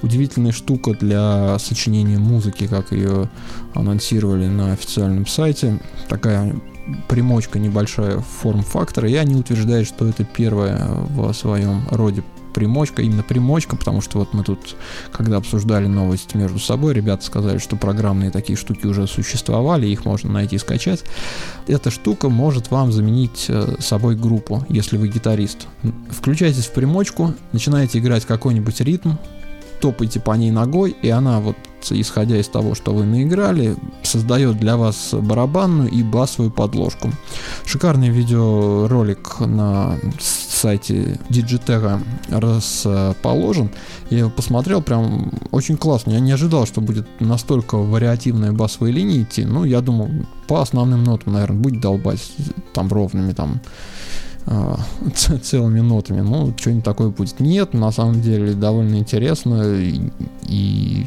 Удивительная 0.02 0.52
штука 0.52 0.92
для 0.92 1.58
сочинения 1.58 2.18
музыки, 2.18 2.66
как 2.66 2.92
ее 2.92 3.28
анонсировали 3.74 4.46
на 4.46 4.72
официальном 4.72 5.26
сайте. 5.26 5.78
Такая 6.08 6.54
примочка 7.08 7.58
небольшая 7.58 8.20
форм-фактора, 8.20 9.08
и 9.08 9.14
они 9.14 9.34
утверждают, 9.34 9.88
что 9.88 10.06
это 10.06 10.24
первая 10.24 10.88
в 11.10 11.32
своем 11.32 11.86
роде 11.90 12.22
примочка, 12.54 13.02
именно 13.02 13.22
примочка, 13.22 13.76
потому 13.76 14.00
что 14.00 14.18
вот 14.18 14.34
мы 14.34 14.42
тут, 14.42 14.74
когда 15.12 15.36
обсуждали 15.36 15.86
новости 15.86 16.36
между 16.36 16.58
собой, 16.58 16.94
ребята 16.94 17.24
сказали, 17.24 17.58
что 17.58 17.76
программные 17.76 18.30
такие 18.30 18.56
штуки 18.56 18.86
уже 18.86 19.06
существовали, 19.06 19.86
их 19.86 20.04
можно 20.04 20.32
найти 20.32 20.56
и 20.56 20.58
скачать. 20.58 21.04
Эта 21.66 21.90
штука 21.90 22.28
может 22.28 22.70
вам 22.70 22.90
заменить 22.90 23.46
э, 23.48 23.76
собой 23.78 24.16
группу, 24.16 24.64
если 24.68 24.96
вы 24.96 25.08
гитарист. 25.08 25.68
Включайтесь 26.10 26.66
в 26.66 26.72
примочку, 26.72 27.34
начинаете 27.52 27.98
играть 27.98 28.24
какой-нибудь 28.24 28.80
ритм, 28.80 29.12
топаете 29.80 30.20
по 30.20 30.32
ней 30.32 30.50
ногой, 30.50 30.96
и 31.02 31.08
она 31.08 31.40
вот 31.40 31.56
исходя 31.90 32.36
из 32.38 32.48
того, 32.48 32.74
что 32.74 32.92
вы 32.92 33.04
наиграли, 33.04 33.76
создает 34.02 34.58
для 34.58 34.76
вас 34.76 35.10
барабанную 35.12 35.88
и 35.88 36.02
басовую 36.02 36.50
подложку. 36.50 37.10
Шикарный 37.64 38.08
видеоролик 38.08 39.40
на 39.40 39.96
сайте 40.20 41.18
Digitera 41.28 42.02
расположен. 42.28 43.70
Я 44.10 44.18
его 44.18 44.30
посмотрел, 44.30 44.82
прям 44.82 45.32
очень 45.50 45.76
классно. 45.76 46.12
Я 46.12 46.20
не 46.20 46.32
ожидал, 46.32 46.66
что 46.66 46.80
будет 46.80 47.06
настолько 47.20 47.76
вариативная 47.76 48.52
басовая 48.52 48.92
линия 48.92 49.22
идти. 49.22 49.44
Ну, 49.44 49.64
я 49.64 49.80
думал, 49.80 50.10
по 50.46 50.60
основным 50.60 51.04
нотам, 51.04 51.34
наверное, 51.34 51.60
будет 51.60 51.80
долбать 51.80 52.32
там 52.74 52.88
ровными, 52.88 53.32
там 53.32 53.60
целыми 55.42 55.80
нотами. 55.80 56.20
Ну, 56.20 56.54
что-нибудь 56.56 56.84
такое 56.84 57.08
будет. 57.10 57.40
Нет, 57.40 57.74
на 57.74 57.90
самом 57.90 58.20
деле 58.20 58.54
довольно 58.54 58.96
интересно 58.96 59.74
и, 59.74 60.10
и 60.46 61.06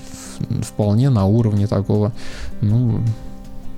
вполне 0.63 1.09
на 1.09 1.25
уровне 1.25 1.67
такого, 1.67 2.13
ну, 2.61 3.01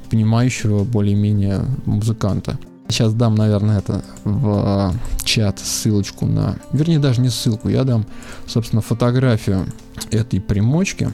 понимающего 0.10 0.84
более-менее 0.84 1.62
музыканта. 1.86 2.58
Сейчас 2.90 3.14
дам, 3.14 3.36
наверное, 3.36 3.80
это 3.80 4.04
в 4.24 4.94
чат 5.24 5.60
ссылочку 5.60 6.26
на... 6.26 6.58
Вернее, 6.74 7.00
даже 7.00 7.22
не 7.22 7.30
ссылку, 7.30 7.70
я 7.70 7.84
дам, 7.86 8.06
собственно, 8.46 8.82
фотографию 8.82 9.66
этой 10.12 10.40
примочки. 10.40 11.10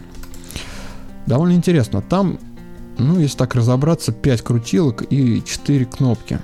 Довольно 1.26 1.54
интересно. 1.54 2.02
Там, 2.02 2.40
ну, 2.98 3.20
если 3.20 3.38
так 3.38 3.56
разобраться, 3.56 4.12
5 4.12 4.42
крутилок 4.42 5.04
и 5.10 5.44
4 5.46 5.86
кнопки. 5.86 6.40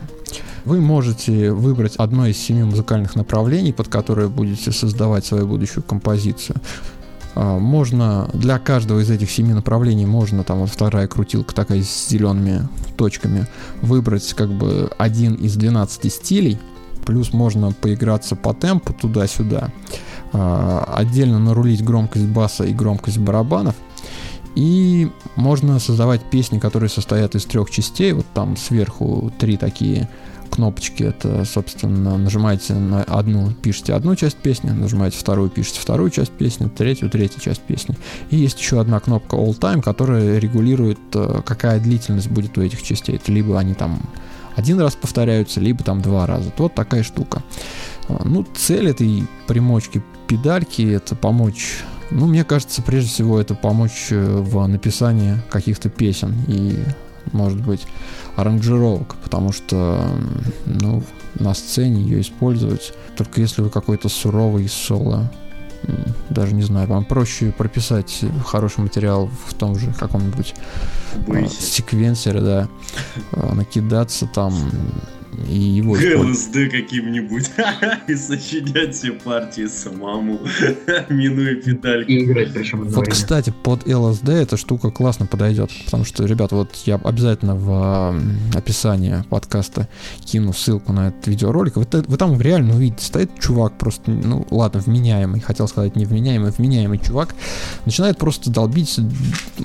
Вы 0.66 0.82
можете 0.82 1.52
выбрать 1.52 1.96
одно 1.98 2.26
из 2.26 2.38
семи 2.38 2.64
музыкальных 2.64 3.16
направлений, 3.16 3.72
под 3.72 3.88
которое 3.88 4.28
будете 4.28 4.72
создавать 4.72 5.26
свою 5.26 5.48
будущую 5.48 5.84
композицию. 5.84 6.58
А, 7.36 7.60
можно 7.60 8.30
для 8.34 8.58
каждого 8.58 9.00
из 9.00 9.12
этих 9.12 9.30
семи 9.30 9.54
направлений 9.54 10.06
можно 10.06 10.44
там 10.44 10.60
вот 10.60 10.70
вторая 10.70 11.08
крутилка 11.08 11.54
такая 11.54 11.84
с 11.84 12.08
зелеными 12.10 12.68
точками 12.98 13.46
выбрать 13.82 14.34
как 14.34 14.50
бы 14.50 14.90
один 14.98 15.36
из 15.36 15.56
12 15.56 16.12
стилей 16.12 16.58
плюс 17.06 17.34
можно 17.34 17.72
поиграться 17.74 18.36
по 18.36 18.54
темпу 18.54 18.94
туда-сюда 18.94 19.70
а, 20.32 20.94
отдельно 20.96 21.40
нарулить 21.40 21.84
громкость 21.84 22.26
баса 22.26 22.64
и 22.64 22.74
громкость 22.74 23.18
барабанов 23.18 23.76
и 24.56 25.12
можно 25.36 25.80
создавать 25.80 26.24
песни, 26.24 26.60
которые 26.60 26.90
состоят 26.90 27.36
из 27.36 27.44
трех 27.46 27.70
частей. 27.70 28.14
Вот 28.14 28.26
там 28.34 28.56
сверху 28.56 29.32
три 29.38 29.58
такие 29.58 30.08
кнопочки. 30.56 31.04
Это, 31.04 31.46
собственно, 31.46 32.18
нажимаете 32.18 32.74
на 32.74 33.04
одну, 33.04 33.52
пишете 33.52 33.94
одну 33.94 34.16
часть 34.16 34.38
песни, 34.38 34.70
нажимаете 34.70 35.18
вторую, 35.18 35.50
пишете 35.50 35.80
вторую 35.80 36.10
часть 36.10 36.32
песни, 36.32 36.68
третью, 36.68 37.10
третью 37.10 37.42
часть 37.42 37.62
песни. 37.62 37.96
И 38.30 38.38
есть 38.38 38.60
еще 38.60 38.80
одна 38.80 39.00
кнопка 39.00 39.36
All 39.36 39.58
Time, 39.58 39.82
которая 39.82 40.40
регулирует, 40.40 41.00
э, 41.14 41.42
какая 41.46 41.80
длительность 41.80 42.30
будет 42.30 42.58
у 42.58 42.62
этих 42.62 42.82
частей. 42.82 43.16
Это 43.18 43.32
либо 43.32 43.60
они 43.60 43.74
там 43.74 44.00
один 44.56 44.80
раз 44.80 44.96
повторяются, 44.96 45.60
либо 45.60 45.84
там 45.84 46.02
два 46.02 46.26
раза. 46.26 46.52
Вот 46.58 46.74
такая 46.74 47.04
штука. 47.04 47.44
Э, 48.08 48.18
ну, 48.24 48.46
цель 48.56 48.90
этой 48.90 49.24
примочки 49.48 50.02
педальки 50.28 50.82
это 50.82 51.16
помочь 51.16 51.84
ну, 52.12 52.28
мне 52.28 52.44
кажется, 52.44 52.82
прежде 52.84 53.10
всего 53.10 53.40
это 53.40 53.56
помочь 53.56 54.08
э, 54.12 54.24
в 54.24 54.66
написании 54.68 55.38
каких-то 55.50 55.90
песен 55.90 56.36
и, 56.48 56.78
может 57.32 57.62
быть, 57.62 57.86
аранжировок, 58.36 59.16
потому 59.24 59.52
что 59.52 60.00
ну, 60.66 61.04
на 61.36 61.54
сцене 61.54 62.02
ее 62.02 62.22
использовать, 62.22 62.94
только 63.18 63.42
если 63.42 63.62
вы 63.62 63.70
какой-то 63.70 64.10
суровый 64.10 64.68
соло, 64.68 65.32
даже 66.30 66.54
не 66.56 66.64
знаю, 66.64 66.88
вам 66.88 67.06
проще 67.06 67.52
прописать 67.52 68.24
хороший 68.46 68.82
материал 68.82 69.30
в 69.46 69.54
том 69.54 69.78
же 69.78 69.94
каком-нибудь 69.94 70.56
э, 71.28 71.48
секвенсере, 71.48 72.42
да, 72.42 72.68
э, 73.32 73.54
накидаться 73.54 74.28
там 74.28 74.54
и 75.50 75.58
его... 75.58 75.94
ЛСД 75.94 76.72
каким-нибудь 76.72 77.52
и 78.08 78.16
сочинять 78.16 78.96
все 78.96 79.12
партии 79.12 79.68
самому, 79.68 80.40
минуя 81.10 81.56
педальки. 81.56 82.12
И 82.12 82.26
играть 82.26 82.54
причем 82.54 82.84
Вот, 82.84 83.08
кстати, 83.08 83.54
под 83.64 83.88
ЛСД 83.88 84.30
эта 84.30 84.58
штука 84.58 84.92
классно 84.92 85.26
подойдет, 85.26 85.72
потому 85.86 86.06
что, 86.06 86.26
ребят, 86.26 86.52
вот 86.52 86.76
я 86.86 86.96
обязательно 86.96 87.56
в 87.56 88.20
описании 88.56 89.24
подкаста 89.30 89.88
кину 90.24 90.54
ссылку 90.54 90.94
на 90.94 91.10
этот 91.10 91.28
видеоролик. 91.28 91.76
Вы, 91.76 91.86
вы 91.92 92.18
там 92.18 92.40
реально 92.40 92.76
увидите, 92.76 93.06
стоит 93.06 93.40
чувак 93.40 93.78
просто, 93.78 94.12
ну 94.12 94.46
ладно, 94.50 94.80
вменяемый, 94.80 95.40
хотел 95.40 95.68
сказать 95.68 95.96
невменяемый, 95.96 96.52
вменяемый 96.52 97.00
чувак, 97.00 97.36
начинает 97.86 98.18
просто 98.18 98.50
долбить 98.50 99.00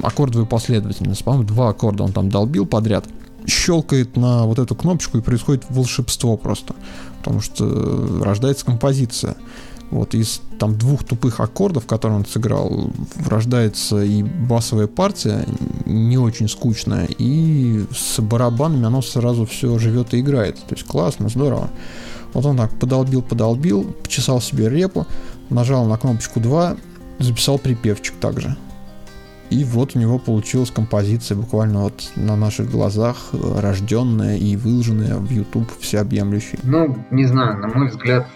аккордовую 0.02 0.46
последовательность. 0.46 1.24
По-моему, 1.24 1.46
два 1.46 1.70
аккорда 1.70 2.04
он 2.04 2.12
там 2.12 2.28
долбил 2.28 2.66
подряд 2.66 3.06
щелкает 3.46 4.16
на 4.16 4.44
вот 4.44 4.58
эту 4.58 4.74
кнопочку 4.74 5.18
и 5.18 5.20
происходит 5.20 5.64
волшебство 5.68 6.36
просто. 6.36 6.74
Потому 7.18 7.40
что 7.40 8.22
рождается 8.22 8.64
композиция. 8.64 9.36
Вот 9.90 10.14
из 10.14 10.40
там 10.58 10.78
двух 10.78 11.02
тупых 11.02 11.40
аккордов, 11.40 11.84
которые 11.84 12.18
он 12.18 12.24
сыграл, 12.24 12.92
рождается 13.26 14.02
и 14.02 14.22
басовая 14.22 14.86
партия, 14.86 15.44
не 15.84 16.16
очень 16.16 16.48
скучная, 16.48 17.08
и 17.18 17.84
с 17.92 18.20
барабанами 18.20 18.86
оно 18.86 19.02
сразу 19.02 19.46
все 19.46 19.76
живет 19.78 20.14
и 20.14 20.20
играет. 20.20 20.56
То 20.68 20.76
есть 20.76 20.86
классно, 20.86 21.28
здорово. 21.28 21.70
Вот 22.34 22.46
он 22.46 22.56
так 22.56 22.70
подолбил, 22.78 23.22
подолбил, 23.22 23.82
почесал 24.04 24.40
себе 24.40 24.68
репу, 24.68 25.08
нажал 25.48 25.84
на 25.86 25.98
кнопочку 25.98 26.38
2, 26.38 26.76
записал 27.18 27.58
припевчик 27.58 28.14
также. 28.20 28.56
И 29.50 29.64
вот 29.64 29.96
у 29.96 29.98
него 29.98 30.18
получилась 30.18 30.70
композиция 30.70 31.36
буквально 31.36 31.82
вот 31.82 32.12
на 32.14 32.36
наших 32.36 32.70
глазах, 32.70 33.30
рожденная 33.32 34.36
и 34.36 34.56
выложенная 34.56 35.16
в 35.16 35.30
YouTube 35.30 35.68
всеобъемлющей. 35.80 36.58
Ну, 36.62 36.96
не 37.10 37.24
знаю, 37.24 37.58
на 37.58 37.68
мой 37.68 37.88
взгляд, 37.88 38.28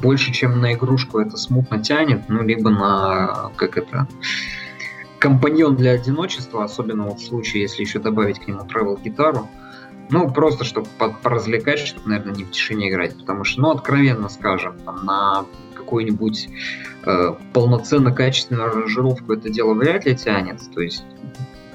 больше, 0.00 0.32
чем 0.32 0.60
на 0.60 0.74
игрушку 0.74 1.18
это 1.18 1.36
смутно 1.36 1.82
тянет, 1.82 2.28
ну, 2.28 2.42
либо 2.42 2.70
на, 2.70 3.50
как 3.56 3.78
это, 3.78 4.06
компаньон 5.18 5.76
для 5.76 5.92
одиночества, 5.92 6.64
особенно 6.64 7.04
вот 7.04 7.20
в 7.20 7.26
случае, 7.26 7.62
если 7.62 7.82
еще 7.82 7.98
добавить 7.98 8.38
к 8.38 8.46
нему 8.46 8.60
travel 8.60 9.02
гитару. 9.02 9.48
Ну, 10.10 10.30
просто 10.30 10.64
чтобы 10.64 10.88
поразвлекать, 11.22 11.80
чтобы, 11.80 12.08
наверное, 12.08 12.34
не 12.34 12.44
в 12.44 12.50
тишине 12.50 12.90
играть. 12.90 13.16
Потому 13.16 13.44
что, 13.44 13.60
ну, 13.60 13.70
откровенно 13.70 14.28
скажем, 14.28 14.78
там, 14.84 15.04
на 15.04 15.44
какую-нибудь 15.74 16.48
э, 17.04 17.34
полноценно 17.52 18.12
качественную 18.12 18.68
аранжировку 18.68 19.32
это 19.34 19.50
дело 19.50 19.74
вряд 19.74 20.06
ли 20.06 20.14
тянет. 20.14 20.60
То 20.74 20.80
есть 20.80 21.04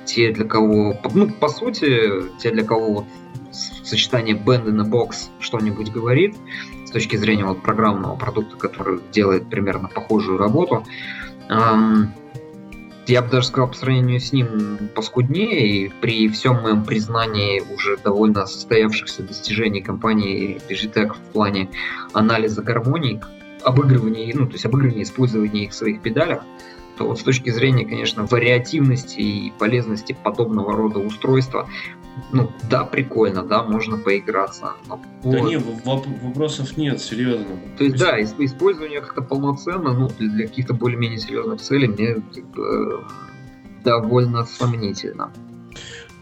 те, 0.06 0.32
для 0.32 0.46
кого, 0.46 1.00
ну, 1.14 1.30
по 1.30 1.48
сути, 1.48 2.24
те, 2.40 2.52
для 2.52 2.64
кого 2.64 2.94
вот 2.94 3.06
сочетание 3.84 4.36
in 4.36 4.82
a 4.82 4.84
box 4.84 5.30
что-нибудь 5.40 5.92
говорит, 5.92 6.36
с 6.86 6.92
точки 6.92 7.16
зрения 7.16 7.46
вот 7.46 7.62
программного 7.62 8.16
продукта, 8.16 8.56
который 8.58 9.00
делает 9.12 9.50
примерно 9.50 9.88
похожую 9.88 10.38
работу, 10.38 10.86
эм, 11.50 12.14
я 13.08 13.22
бы 13.22 13.30
даже 13.30 13.48
сказал, 13.48 13.70
по 13.70 13.76
сравнению 13.76 14.20
с 14.20 14.32
ним 14.32 14.90
поскуднее, 14.96 15.68
и 15.68 15.90
при 15.90 16.30
всем 16.30 16.62
моем 16.62 16.84
признании 16.84 17.62
уже 17.74 17.98
довольно 17.98 18.46
состоявшихся 18.46 19.24
достижений 19.24 19.82
компании 19.82 20.62
Digitec 20.70 21.14
в 21.14 21.34
плане 21.34 21.70
анализа 22.14 22.62
гармоний, 22.62 23.20
обыгрывания, 23.64 24.34
ну, 24.36 24.46
то 24.46 24.54
есть 24.54 24.66
обыгрывания 24.66 25.04
использования 25.04 25.66
их 25.66 25.72
в 25.72 25.76
своих 25.76 26.02
педалях, 26.02 26.44
то 26.98 27.06
вот 27.06 27.20
с 27.20 27.24
точки 27.24 27.50
зрения, 27.50 27.86
конечно, 27.86 28.26
вариативности 28.26 29.20
и 29.20 29.54
полезности 29.58 30.16
подобного 30.24 30.74
рода 30.74 31.00
устройства, 31.00 31.68
ну, 32.32 32.52
да, 32.70 32.84
прикольно, 32.84 33.44
да, 33.44 33.64
можно 33.64 33.98
поиграться. 33.98 34.74
Но 34.88 35.02
да 35.24 35.40
вот. 35.40 35.50
нет, 35.50 35.64
вопросов 36.22 36.78
нет, 36.78 37.02
серьезно. 37.02 37.60
То 37.78 37.84
есть, 37.84 37.98
да, 37.98 38.22
использование 38.22 39.02
как-то 39.02 39.22
полноценно, 39.22 39.94
ну, 39.94 40.10
для, 40.20 40.48
каких-то 40.48 40.74
более-менее 40.74 41.18
серьезных 41.18 41.62
целей 41.62 41.88
мне 41.88 42.16
как 42.16 42.46
бы, 42.52 43.04
довольно 43.84 44.46
сомнительно. 44.46 45.32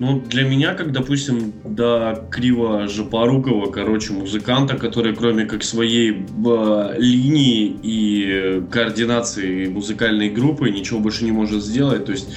Ну, 0.02 0.20
для 0.20 0.44
меня, 0.44 0.74
как, 0.74 0.92
допустим, 0.92 1.54
до 1.64 2.28
криво 2.32 2.88
жопорукого, 2.88 3.72
короче, 3.72 4.14
музыканта, 4.14 4.76
который 4.76 5.16
кроме 5.16 5.46
как 5.46 5.64
своей 5.64 6.26
э, 6.26 6.96
линии 6.98 7.78
и 7.84 8.64
координации 8.72 9.68
музыкальной 9.68 10.32
группы 10.32 10.72
ничего 10.72 11.00
больше 11.00 11.24
не 11.24 11.32
может 11.32 11.64
сделать, 11.64 12.06
то 12.06 12.14
есть 12.14 12.30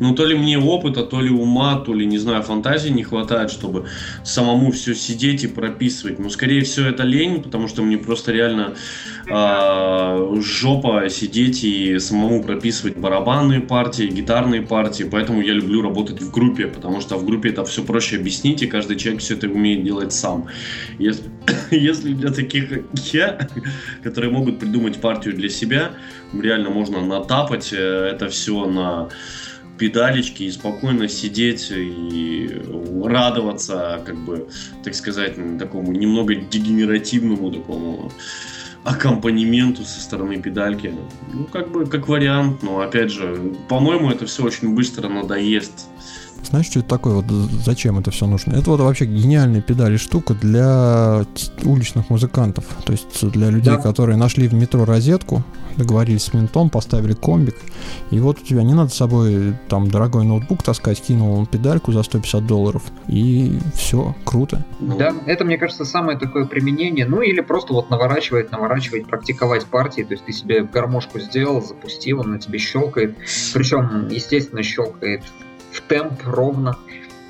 ну, 0.00 0.14
то 0.14 0.24
ли 0.26 0.36
мне 0.36 0.58
опыта, 0.58 1.02
то 1.02 1.20
ли 1.20 1.30
ума, 1.30 1.76
то 1.76 1.94
ли, 1.94 2.06
не 2.06 2.18
знаю, 2.18 2.42
фантазии 2.42 2.90
не 2.90 3.02
хватает, 3.02 3.50
чтобы 3.50 3.86
самому 4.24 4.70
все 4.72 4.94
сидеть 4.94 5.44
и 5.44 5.48
прописывать. 5.48 6.18
Ну, 6.18 6.30
скорее 6.30 6.62
всего, 6.62 6.86
это 6.86 7.02
лень, 7.02 7.42
потому 7.42 7.68
что 7.68 7.82
мне 7.82 7.98
просто 7.98 8.32
реально 8.32 8.74
э, 9.28 10.40
жопа 10.40 11.08
сидеть 11.08 11.64
и 11.64 11.98
самому 11.98 12.42
прописывать 12.42 12.96
барабанные 12.96 13.60
партии, 13.60 14.04
гитарные 14.04 14.62
партии. 14.62 15.04
Поэтому 15.04 15.40
я 15.40 15.52
люблю 15.52 15.82
работать 15.82 16.20
в 16.20 16.30
группе, 16.30 16.66
потому 16.66 17.00
что 17.00 17.16
в 17.16 17.24
группе 17.24 17.50
это 17.50 17.64
все 17.64 17.82
проще 17.82 18.16
объяснить, 18.16 18.62
и 18.62 18.66
каждый 18.66 18.96
человек 18.96 19.22
все 19.22 19.34
это 19.34 19.48
умеет 19.48 19.84
делать 19.84 20.12
сам. 20.12 20.46
Если, 20.98 21.24
если 21.70 22.12
для 22.14 22.30
таких, 22.30 22.68
как 22.68 22.84
я, 23.12 23.48
которые 24.02 24.32
могут 24.32 24.58
придумать 24.58 25.00
партию 25.00 25.34
для 25.34 25.48
себя, 25.48 25.92
реально 26.32 26.70
можно 26.70 27.04
натапать 27.04 27.72
э, 27.72 28.10
это 28.12 28.28
все 28.28 28.66
на 28.66 29.08
педалечки 29.78 30.44
и 30.44 30.50
спокойно 30.50 31.08
сидеть 31.08 31.70
и 31.70 32.62
радоваться, 33.04 34.02
как 34.04 34.16
бы, 34.16 34.48
так 34.84 34.94
сказать, 34.94 35.36
такому 35.58 35.92
немного 35.92 36.34
дегенеративному 36.34 37.50
такому 37.50 38.12
аккомпанементу 38.84 39.84
со 39.84 40.00
стороны 40.00 40.40
педальки. 40.40 40.92
Ну, 41.32 41.44
как 41.44 41.70
бы, 41.70 41.86
как 41.86 42.08
вариант, 42.08 42.62
но, 42.62 42.80
опять 42.80 43.10
же, 43.10 43.54
по-моему, 43.68 44.10
это 44.10 44.26
все 44.26 44.44
очень 44.44 44.74
быстро 44.74 45.08
надоест. 45.08 45.88
Знаешь, 46.52 46.66
что 46.66 46.80
это 46.80 46.88
такое? 46.90 47.14
Вот 47.14 47.24
зачем 47.64 47.98
это 47.98 48.10
все 48.10 48.26
нужно? 48.26 48.52
Это 48.52 48.68
вот 48.68 48.80
вообще 48.80 49.06
гениальная 49.06 49.62
педаль 49.62 49.98
штука 49.98 50.34
для 50.34 51.24
уличных 51.64 52.10
музыкантов. 52.10 52.66
То 52.84 52.92
есть 52.92 53.26
для 53.30 53.48
людей, 53.48 53.72
да. 53.72 53.78
которые 53.78 54.18
нашли 54.18 54.48
в 54.48 54.52
метро 54.52 54.84
розетку, 54.84 55.42
договорились 55.78 56.24
с 56.24 56.34
ментом, 56.34 56.68
поставили 56.68 57.14
комбик, 57.14 57.56
и 58.10 58.20
вот 58.20 58.38
у 58.38 58.44
тебя 58.44 58.64
не 58.64 58.74
надо 58.74 58.90
с 58.90 58.94
собой 58.94 59.54
там 59.68 59.90
дорогой 59.90 60.26
ноутбук 60.26 60.62
таскать, 60.62 61.00
кинул 61.00 61.46
педальку 61.46 61.90
за 61.90 62.02
150 62.02 62.46
долларов, 62.46 62.82
и 63.08 63.58
все, 63.74 64.14
круто. 64.26 64.62
Да, 64.78 65.14
это, 65.24 65.46
мне 65.46 65.56
кажется, 65.56 65.86
самое 65.86 66.18
такое 66.18 66.44
применение, 66.44 67.06
ну 67.06 67.22
или 67.22 67.40
просто 67.40 67.72
вот 67.72 67.88
наворачивать, 67.88 68.52
наворачивать, 68.52 69.06
практиковать 69.06 69.64
партии, 69.64 70.02
то 70.02 70.12
есть 70.12 70.26
ты 70.26 70.32
себе 70.32 70.64
гармошку 70.64 71.18
сделал, 71.18 71.62
запустил, 71.62 72.20
он 72.20 72.32
на 72.32 72.38
тебе 72.38 72.58
щелкает, 72.58 73.16
причем, 73.54 74.08
естественно, 74.08 74.62
щелкает 74.62 75.22
в 75.51 75.51
темп 75.80 76.20
ровно, 76.24 76.76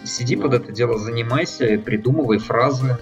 сиди 0.05 0.37
под 0.37 0.55
это 0.55 0.73
дело, 0.73 0.99
занимайся, 0.99 1.81
придумывай 1.85 2.39
фразы, 2.39 2.99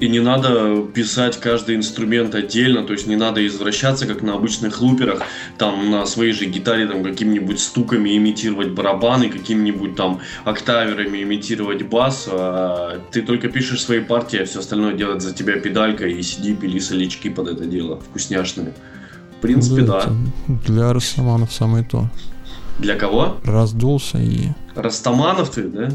и 0.00 0.08
не 0.08 0.20
надо 0.20 0.82
писать 0.94 1.38
каждый 1.38 1.76
инструмент 1.76 2.34
отдельно, 2.34 2.84
то 2.84 2.94
есть 2.94 3.06
не 3.06 3.16
надо 3.16 3.46
извращаться, 3.46 4.06
как 4.06 4.22
на 4.22 4.34
обычных 4.34 4.80
луперах, 4.80 5.22
там 5.58 5.90
на 5.90 6.06
своей 6.06 6.32
же 6.32 6.46
гитаре 6.46 6.86
там 6.86 7.04
какими-нибудь 7.04 7.60
стуками 7.60 8.16
имитировать 8.16 8.70
барабаны, 8.70 9.28
какими-нибудь 9.28 9.96
там 9.96 10.20
октаверами 10.44 11.22
имитировать 11.22 11.82
бас. 11.82 12.26
А 12.30 12.98
ты 13.12 13.20
только 13.20 13.48
пишешь 13.48 13.84
свои 13.84 14.00
партии, 14.00 14.38
а 14.38 14.46
все 14.46 14.60
остальное 14.60 14.94
делает 14.94 15.20
за 15.20 15.34
тебя 15.34 15.60
педалька 15.60 16.06
и 16.06 16.22
сиди, 16.22 16.54
пили 16.54 16.78
солички 16.78 17.28
под 17.28 17.48
это 17.48 17.66
дело, 17.66 18.00
вкусняшные. 18.00 18.72
В 19.36 19.42
принципе, 19.42 19.82
да. 19.82 20.06
да. 20.06 20.14
Для 20.66 20.92
растаманов 20.94 21.52
самое 21.52 21.84
то. 21.84 22.08
Для 22.80 22.96
кого? 22.96 23.36
Раздулся 23.44 24.18
и... 24.18 24.48
Растаманов 24.74 25.50
ты, 25.50 25.64
да? 25.64 25.88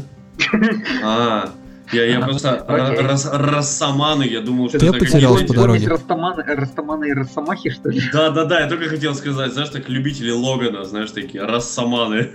А, 1.02 1.50
я, 1.92 2.04
я 2.04 2.20
просто 2.20 2.64
рас, 2.68 3.28
рассаманы, 3.32 4.24
я 4.24 4.40
думал, 4.40 4.68
что 4.68 4.78
я 4.78 4.90
это 4.90 4.98
потерялся 4.98 5.44
по 5.46 5.54
дороге. 5.54 5.88
Растаманы, 5.88 6.42
растаманы 6.42 7.08
и 7.08 7.12
росомахи, 7.12 7.70
что 7.70 7.90
ли? 7.90 8.02
Да, 8.12 8.30
да, 8.30 8.44
да, 8.44 8.60
я 8.60 8.68
только 8.68 8.88
хотел 8.88 9.14
сказать, 9.14 9.52
знаешь, 9.52 9.70
так 9.70 9.88
любители 9.88 10.30
Логана, 10.30 10.84
знаешь, 10.84 11.10
такие 11.10 11.44
рассаманы. 11.44 12.30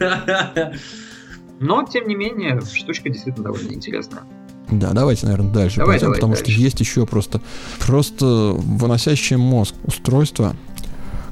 Но, 1.60 1.86
тем 1.86 2.08
не 2.08 2.16
менее, 2.16 2.60
штучка 2.74 3.10
действительно 3.10 3.46
довольно 3.46 3.72
интересная. 3.72 4.24
Да, 4.72 4.94
давайте, 4.94 5.26
наверное, 5.28 5.52
дальше 5.52 5.78
давай, 5.78 5.96
пойдем, 5.96 6.08
давай, 6.08 6.16
потому 6.18 6.34
дальше. 6.34 6.52
что 6.52 6.62
есть 6.62 6.80
еще 6.80 7.06
просто, 7.06 7.42
просто 7.80 8.26
выносящее 8.26 9.38
мозг 9.38 9.76
устройство, 9.84 10.56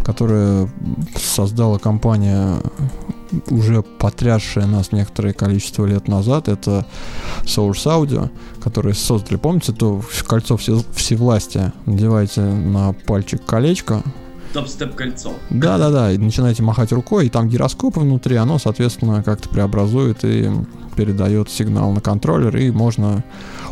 которое 0.10 0.67
создала 1.15 1.78
компания 1.78 2.63
уже 3.52 3.84
потрясшее 3.84 4.65
нас 4.65 4.91
некоторое 4.91 5.34
количество 5.34 5.86
лет 5.86 6.08
назад, 6.08 6.48
это 6.48 6.88
Source 7.43 7.86
Audio, 7.86 8.32
которые 8.60 8.95
создали, 8.95 9.38
помните, 9.38 9.72
то 9.72 10.02
кольцо 10.26 10.58
все, 10.58 10.82
всевластия, 10.95 11.74
надеваете 11.86 12.41
на 12.41 12.93
пальчик 12.93 13.45
колечко, 13.45 14.02
Топ-степ 14.52 14.95
кольцо. 14.95 15.34
Да, 15.52 15.78
да, 15.78 15.91
да. 15.91 16.12
И 16.12 16.17
начинаете 16.17 16.63
махать 16.63 16.91
рукой, 16.91 17.28
и 17.28 17.30
там 17.30 17.48
гироскоп 17.48 17.98
внутри, 17.98 18.36
оно, 18.36 18.58
соответственно, 18.58 19.22
как-то 19.22 19.48
преобразует 19.48 20.26
и 20.26 20.50
передает 20.95 21.52
сигнал 21.52 21.91
на 21.91 22.02
контроллер, 22.02 22.58
и 22.58 22.72
можно 22.72 23.24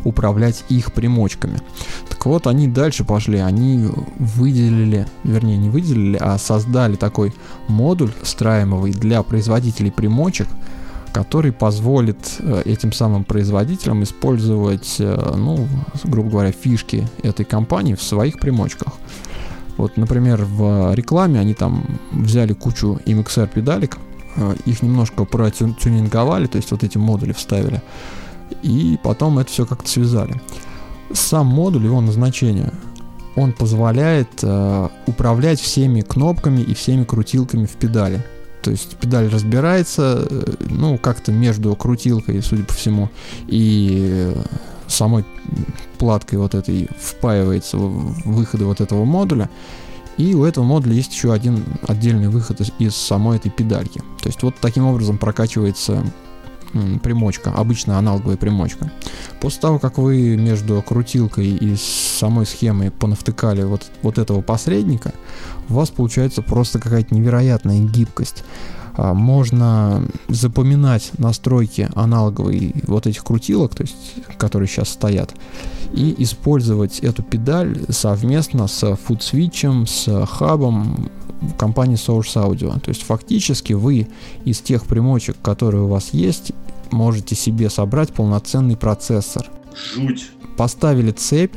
управлять 0.04 0.64
их 0.70 0.94
примочками. 0.94 1.60
Так 2.08 2.17
вот, 2.26 2.48
они 2.48 2.68
дальше 2.68 3.04
пошли, 3.04 3.40
они 3.40 3.88
выделили, 4.18 5.08
вернее, 5.24 5.58
не 5.58 5.70
выделили, 5.70 6.18
а 6.20 6.38
создали 6.38 6.96
такой 6.96 7.34
модуль 7.68 8.12
встраиваемый 8.22 8.92
для 8.92 9.22
производителей 9.24 9.92
примочек, 9.92 10.48
который 11.14 11.52
позволит 11.52 12.18
э, 12.40 12.62
этим 12.66 12.92
самым 12.92 13.24
производителям 13.24 14.04
использовать, 14.04 14.98
э, 15.00 15.34
ну, 15.36 15.68
грубо 16.04 16.30
говоря, 16.30 16.52
фишки 16.52 17.08
этой 17.24 17.46
компании 17.46 17.96
в 17.96 18.04
своих 18.04 18.40
примочках. 18.40 18.94
Вот, 19.78 19.98
например, 19.98 20.44
в 20.44 20.94
рекламе 20.94 21.40
они 21.40 21.54
там 21.54 21.86
взяли 22.12 22.54
кучу 22.54 23.00
MXR 23.06 23.50
педалек, 23.54 23.98
э, 24.36 24.56
их 24.66 24.82
немножко 24.82 25.26
протюнинговали, 25.26 26.48
то 26.48 26.58
есть 26.58 26.72
вот 26.72 26.84
эти 26.84 26.98
модули 26.98 27.34
вставили, 27.34 27.82
и 28.62 28.98
потом 29.04 29.40
это 29.40 29.52
все 29.52 29.66
как-то 29.66 29.90
связали. 29.90 30.42
Сам 31.14 31.48
модуль, 31.48 31.86
его 31.86 32.02
назначение, 32.02 32.72
он 33.36 33.54
позволяет 33.54 34.28
э, 34.42 34.90
управлять 35.06 35.60
всеми 35.60 36.02
кнопками 36.02 36.62
и 36.62 36.74
всеми 36.74 37.04
крутилками 37.04 37.66
в 37.66 37.74
педали. 37.74 38.26
То 38.62 38.72
есть 38.72 38.98
педаль 38.98 39.30
разбирается, 39.30 40.28
э, 40.30 40.54
ну, 40.70 40.98
как-то 40.98 41.32
между 41.32 41.76
крутилкой, 41.76 42.42
судя 42.42 42.64
по 42.64 42.74
всему, 42.74 43.10
и 43.48 44.34
самой 44.88 45.26
платкой 45.98 46.40
вот 46.40 46.56
этой 46.56 46.90
впаивается 47.00 47.78
выходы 47.78 48.66
вот 48.66 48.82
этого 48.82 49.06
модуля. 49.06 49.50
И 50.18 50.34
у 50.34 50.44
этого 50.44 50.64
модуля 50.64 50.96
есть 50.96 51.14
еще 51.14 51.32
один 51.32 51.64
отдельный 51.88 52.28
выход 52.28 52.60
из, 52.60 52.72
из 52.80 52.96
самой 52.96 53.38
этой 53.38 53.52
педальки. 53.52 54.00
То 54.22 54.30
есть 54.30 54.42
вот 54.42 54.56
таким 54.60 54.86
образом 54.86 55.20
прокачивается 55.20 56.04
примочка, 57.04 57.52
обычная 57.52 57.98
аналоговая 57.98 58.38
примочка. 58.38 58.92
После 59.40 59.62
того, 59.62 59.80
как 59.80 59.98
вы 59.98 60.38
между 60.38 60.82
крутилкой 60.82 61.48
и 61.48 61.76
самой 61.76 62.46
схемой 62.46 62.92
понавтыкали 62.92 63.64
вот, 63.64 63.86
вот 64.02 64.18
этого 64.18 64.42
посредника, 64.42 65.14
у 65.70 65.74
вас 65.74 65.90
получается 65.90 66.42
просто 66.42 66.80
какая-то 66.80 67.14
невероятная 67.14 67.80
гибкость. 67.80 68.44
А, 68.98 69.14
можно 69.14 70.04
запоминать 70.28 71.12
настройки 71.20 71.90
аналоговой 71.94 72.74
вот 72.88 73.06
этих 73.06 73.24
крутилок, 73.24 73.76
то 73.76 73.84
есть, 73.84 74.16
которые 74.38 74.68
сейчас 74.68 74.90
стоят, 74.90 75.36
и 75.94 76.16
использовать 76.18 77.00
эту 77.00 77.22
педаль 77.22 77.80
совместно 77.90 78.68
с 78.68 78.96
фудсвитчем, 78.96 79.86
с 79.86 80.26
хабом, 80.26 81.10
компании 81.58 81.98
Source 81.98 82.36
Audio. 82.36 82.80
То 82.80 82.90
есть 82.90 83.04
фактически 83.04 83.74
вы 83.74 84.08
из 84.46 84.60
тех 84.60 84.86
примочек, 84.86 85.38
которые 85.42 85.84
у 85.84 85.88
вас 85.88 86.10
есть, 86.14 86.52
можете 86.92 87.36
себе 87.36 87.70
собрать 87.70 88.14
полноценный 88.14 88.78
процессор. 88.78 89.50
Жуть. 89.94 90.30
Поставили 90.58 91.12
цепь, 91.12 91.56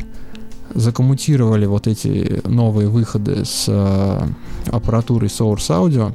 закоммутировали 0.74 1.66
вот 1.66 1.86
эти 1.86 2.46
новые 2.46 2.88
выходы 2.88 3.44
с 3.44 3.64
э, 3.68 4.28
аппаратурой 4.66 5.28
Source 5.28 5.68
Audio, 5.68 6.14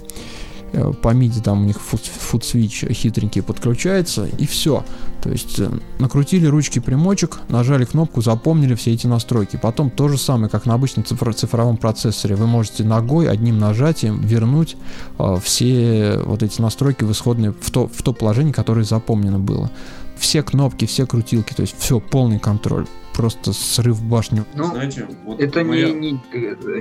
по 1.02 1.10
MIDI 1.10 1.42
там 1.42 1.62
у 1.62 1.66
них 1.66 1.80
фуд-свич 1.80 2.86
хитренький 2.92 3.42
подключается, 3.42 4.26
и 4.26 4.46
все. 4.46 4.84
То 5.22 5.32
есть 5.32 5.60
э, 5.60 5.70
накрутили 6.00 6.46
ручки 6.46 6.80
примочек, 6.80 7.40
нажали 7.50 7.86
кнопку, 7.86 8.22
запомнили 8.22 8.76
все 8.76 8.94
эти 8.94 9.08
настройки. 9.08 9.58
Потом 9.62 9.90
то 9.90 10.08
же 10.08 10.18
самое, 10.18 10.50
как 10.50 10.66
на 10.66 10.76
обычном 10.76 11.06
цифр 11.06 11.34
цифровом 11.34 11.78
процессоре. 11.78 12.36
Вы 12.36 12.48
можете 12.48 12.84
ногой, 12.84 13.30
одним 13.30 13.58
нажатием 13.58 14.22
вернуть 14.22 14.78
э, 15.18 15.38
все 15.44 16.20
вот 16.26 16.44
эти 16.44 16.62
настройки 16.62 17.04
в 17.04 17.12
исходное, 17.12 17.54
в 17.60 17.72
то, 17.72 17.88
в 17.88 18.02
то 18.04 18.14
положение, 18.14 18.54
которое 18.54 18.84
запомнено 18.84 19.40
было. 19.40 19.72
Все 20.18 20.44
кнопки, 20.44 20.86
все 20.86 21.06
крутилки, 21.06 21.54
то 21.54 21.62
есть 21.62 21.76
все, 21.78 22.00
полный 22.00 22.40
контроль 22.40 22.86
просто 23.16 23.54
срыв 23.54 24.04
башни. 24.04 24.44
Ну, 24.54 24.66
Знаете, 24.66 25.08
вот 25.24 25.40
это 25.40 25.64
моя... 25.64 25.90
не, 25.90 26.12
не, 26.12 26.20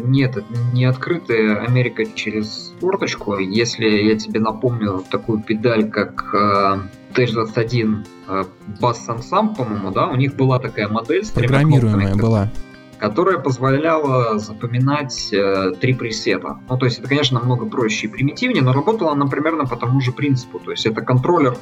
нет, 0.01 0.44
не 0.73 0.85
открытая 0.85 1.64
Америка 1.64 2.05
через 2.14 2.73
форточку. 2.81 3.38
Если 3.38 3.87
я 3.87 4.16
тебе 4.18 4.40
напомню 4.40 5.05
такую 5.11 5.40
педаль, 5.40 5.88
как 5.88 6.35
э, 6.35 6.79
TH21 7.14 8.07
э, 8.29 8.44
Bass 8.81 8.97
Samsung, 9.09 9.55
по-моему, 9.55 9.90
да, 9.90 10.09
у 10.09 10.16
них 10.16 10.35
была 10.37 10.59
такая 10.59 10.88
модель 10.88 11.25
с 11.25 11.31
Программируемая 11.31 12.16
была 12.16 12.51
которая 12.99 13.38
позволяла 13.38 14.38
запоминать 14.38 15.31
э, 15.31 15.73
три 15.79 15.92
пресета. 15.92 16.59
Ну, 16.68 16.79
то 16.79 16.87
есть 16.87 17.01
это, 17.01 17.09
конечно, 17.09 17.38
намного 17.38 17.66
проще 17.66 18.07
и 18.07 18.11
примитивнее, 18.11 18.62
но 18.62 18.73
работала 18.73 19.12
она 19.12 19.27
примерно 19.27 19.66
по 19.66 19.77
тому 19.77 20.01
же 20.01 20.12
принципу. 20.12 20.59
То 20.59 20.70
есть 20.70 20.87
это 20.87 21.03
контроллер 21.03 21.55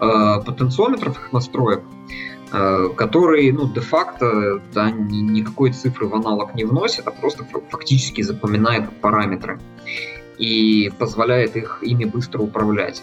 э, 0.00 0.40
потенциометров 0.46 1.18
их 1.18 1.32
настроек, 1.32 1.82
э, 1.82 2.35
который, 2.50 3.50
ну, 3.52 3.66
де-факто, 3.66 4.60
да, 4.72 4.90
ни, 4.90 5.18
никакой 5.18 5.72
цифры 5.72 6.06
в 6.06 6.14
аналог 6.14 6.54
не 6.54 6.64
вносит, 6.64 7.06
а 7.06 7.10
просто 7.10 7.44
фактически 7.70 8.22
запоминает 8.22 8.88
параметры 9.00 9.58
и 10.38 10.92
позволяет 10.98 11.56
их 11.56 11.78
ими 11.82 12.04
быстро 12.04 12.42
управлять. 12.42 13.02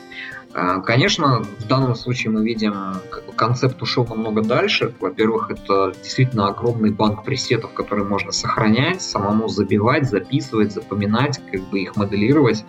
А, 0.53 0.79
конечно, 0.81 1.43
в 1.59 1.67
данном 1.67 1.95
случае 1.95 2.31
мы 2.31 2.43
видим, 2.43 2.73
как 3.09 3.25
бы 3.25 3.33
концепт 3.33 3.81
ушел 3.81 4.05
намного 4.07 4.43
дальше. 4.43 4.93
Во-первых, 4.99 5.49
это 5.49 5.93
действительно 6.01 6.47
огромный 6.47 6.91
банк 6.91 7.23
пресетов, 7.23 7.73
который 7.73 8.05
можно 8.05 8.31
сохранять, 8.31 9.01
самому 9.01 9.47
забивать, 9.47 10.09
записывать, 10.09 10.71
запоминать, 10.71 11.41
как 11.51 11.61
бы 11.69 11.79
их 11.79 11.95
моделировать. 11.95 12.65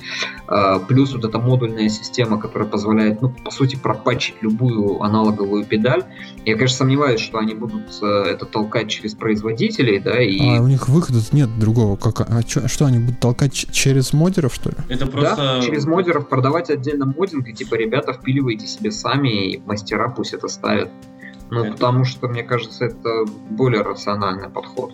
А, 0.47 0.79
плюс 0.79 1.15
вот 1.15 1.25
эта 1.25 1.39
модульная 1.39 1.89
система, 1.89 2.41
которая 2.41 2.69
позволяет, 2.69 3.21
ну, 3.21 3.29
по 3.29 3.51
сути, 3.51 3.77
пропатчить 3.77 4.37
любую 4.41 5.03
аналоговую 5.03 5.65
педаль. 5.65 6.05
Я, 6.45 6.55
конечно, 6.55 6.79
сомневаюсь, 6.79 7.21
что 7.21 7.39
они 7.39 7.55
будут 7.55 7.99
э, 8.03 8.07
это 8.07 8.45
толкать 8.47 8.89
через 8.89 9.15
производителей, 9.15 9.99
да, 9.99 10.23
и... 10.23 10.39
А 10.57 10.61
у 10.61 10.67
них 10.67 10.89
выхода 10.89 11.21
нет 11.33 11.59
другого. 11.59 11.97
Как, 11.97 12.21
а 12.21 12.43
что, 12.47 12.69
что 12.69 12.87
они 12.87 12.99
будут 12.99 13.21
толкать 13.21 13.53
через 13.53 14.13
модеров, 14.13 14.55
что 14.55 14.71
ли? 14.71 14.77
Это 14.89 15.07
просто... 15.07 15.37
Да, 15.37 15.61
через 15.61 15.87
модеров 15.87 16.29
продавать 16.29 16.71
отдельно 16.71 17.07
модинг, 17.07 17.49
и 17.49 17.53
типа 17.53 17.74
типа, 17.75 17.81
ребята, 17.81 18.13
впиливайте 18.13 18.67
себе 18.67 18.91
сами, 18.91 19.53
и 19.53 19.59
мастера 19.59 20.09
пусть 20.09 20.35
это 20.35 20.49
ставят. 20.49 20.91
Ну, 21.51 21.65
это... 21.65 21.73
потому 21.73 22.05
что, 22.05 22.29
мне 22.29 22.43
кажется, 22.43 22.87
это 22.87 23.25
более 23.51 23.83
рациональный 23.83 24.49
подход. 24.49 24.93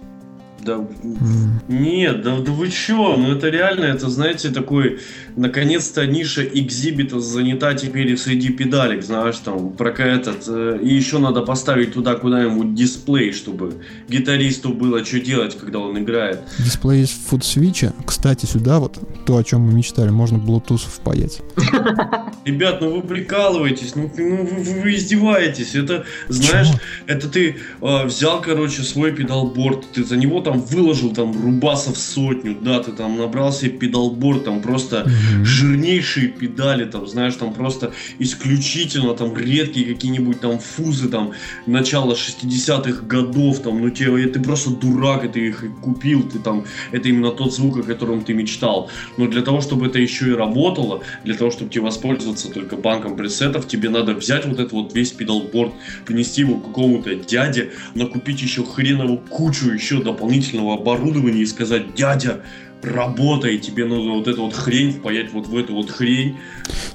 Да 0.64 0.74
mm. 0.74 1.62
нет, 1.68 2.22
да, 2.22 2.38
да 2.38 2.52
вы 2.52 2.68
чё? 2.70 3.16
Ну 3.16 3.32
это 3.32 3.48
реально, 3.48 3.84
это 3.84 4.10
знаете, 4.10 4.50
такой, 4.50 5.00
наконец-то 5.36 6.06
ниша 6.06 6.42
экзибита 6.42 7.20
занята 7.20 7.74
теперь 7.74 8.16
среди 8.16 8.50
педалек, 8.50 9.02
знаешь, 9.02 9.38
там, 9.38 9.72
про 9.72 9.90
этот, 9.90 10.44
э, 10.48 10.78
и 10.82 10.94
еще 10.94 11.18
надо 11.18 11.42
поставить 11.42 11.94
туда 11.94 12.14
куда-нибудь 12.14 12.74
дисплей, 12.74 13.32
чтобы 13.32 13.74
гитаристу 14.08 14.70
было 14.70 15.04
что 15.04 15.20
делать, 15.20 15.56
когда 15.58 15.78
он 15.78 15.98
играет. 15.98 16.40
Дисплей 16.58 17.02
из 17.02 17.10
фудсвича, 17.10 17.92
кстати, 18.06 18.46
сюда 18.46 18.78
вот, 18.80 18.98
то, 19.26 19.36
о 19.36 19.44
чем 19.44 19.62
мы 19.62 19.72
мечтали, 19.72 20.10
можно 20.10 20.36
Bluetooth 20.36 20.86
впаять. 20.86 21.40
Ребят, 22.44 22.80
ну 22.80 22.96
вы 22.96 23.02
прикалываетесь, 23.02 23.94
ну, 23.94 24.10
ну 24.16 24.44
вы, 24.44 24.80
вы 24.80 24.94
издеваетесь, 24.94 25.74
это, 25.74 26.04
знаешь, 26.28 26.68
Чего? 26.68 26.80
это 27.06 27.28
ты 27.28 27.56
э, 27.80 28.04
взял, 28.06 28.40
короче, 28.40 28.82
свой 28.82 29.12
педалборд, 29.12 29.84
ты 29.92 30.04
за 30.04 30.16
него 30.16 30.40
там 30.40 30.49
там 30.50 30.60
выложил 30.60 31.12
там 31.12 31.32
рубасов 31.32 31.96
сотню, 31.96 32.56
да, 32.60 32.80
ты 32.80 32.90
там 32.90 33.16
набрал 33.16 33.52
себе 33.52 33.70
педалборд, 33.70 34.44
там 34.44 34.60
просто 34.60 35.06
mm-hmm. 35.06 35.44
жирнейшие 35.44 36.28
педали, 36.28 36.84
там, 36.84 37.06
знаешь, 37.06 37.34
там 37.34 37.54
просто 37.54 37.92
исключительно 38.18 39.14
там 39.14 39.36
редкие 39.36 39.86
какие-нибудь 39.94 40.40
там 40.40 40.58
фузы, 40.58 41.08
там, 41.08 41.32
начала 41.66 42.14
60-х 42.14 43.06
годов, 43.06 43.60
там, 43.60 43.80
ну 43.80 43.90
тебе, 43.90 44.26
ты 44.26 44.40
просто 44.40 44.70
дурак, 44.70 45.24
и 45.24 45.28
ты 45.28 45.48
их 45.48 45.64
купил, 45.82 46.28
ты 46.28 46.40
там, 46.40 46.64
это 46.90 47.08
именно 47.08 47.30
тот 47.30 47.54
звук, 47.54 47.78
о 47.78 47.82
котором 47.82 48.24
ты 48.24 48.34
мечтал. 48.34 48.90
Но 49.18 49.28
для 49.28 49.42
того, 49.42 49.60
чтобы 49.60 49.86
это 49.86 50.00
еще 50.00 50.30
и 50.30 50.32
работало, 50.32 51.02
для 51.24 51.34
того, 51.34 51.52
чтобы 51.52 51.70
тебе 51.70 51.84
воспользоваться 51.84 52.50
только 52.50 52.76
банком 52.76 53.16
пресетов, 53.16 53.68
тебе 53.68 53.88
надо 53.88 54.14
взять 54.14 54.46
вот 54.46 54.58
этот 54.58 54.72
вот 54.72 54.94
весь 54.94 55.12
педалборд, 55.12 55.72
принести 56.06 56.40
его 56.40 56.58
какому-то 56.58 57.14
дяде, 57.14 57.70
накупить 57.94 58.42
еще 58.42 58.64
хреновую 58.64 59.18
кучу 59.18 59.70
еще 59.70 60.02
дополнительных 60.02 60.39
дополнительного 60.40 60.74
оборудования 60.74 61.42
и 61.42 61.46
сказать, 61.46 61.94
дядя, 61.94 62.40
работай, 62.82 63.58
тебе 63.58 63.84
нужно 63.84 64.12
вот 64.12 64.26
эту 64.26 64.44
вот 64.44 64.54
хрень 64.54 64.92
впаять 64.92 65.32
вот 65.32 65.46
в 65.46 65.56
эту 65.56 65.74
вот 65.74 65.90
хрень. 65.90 66.38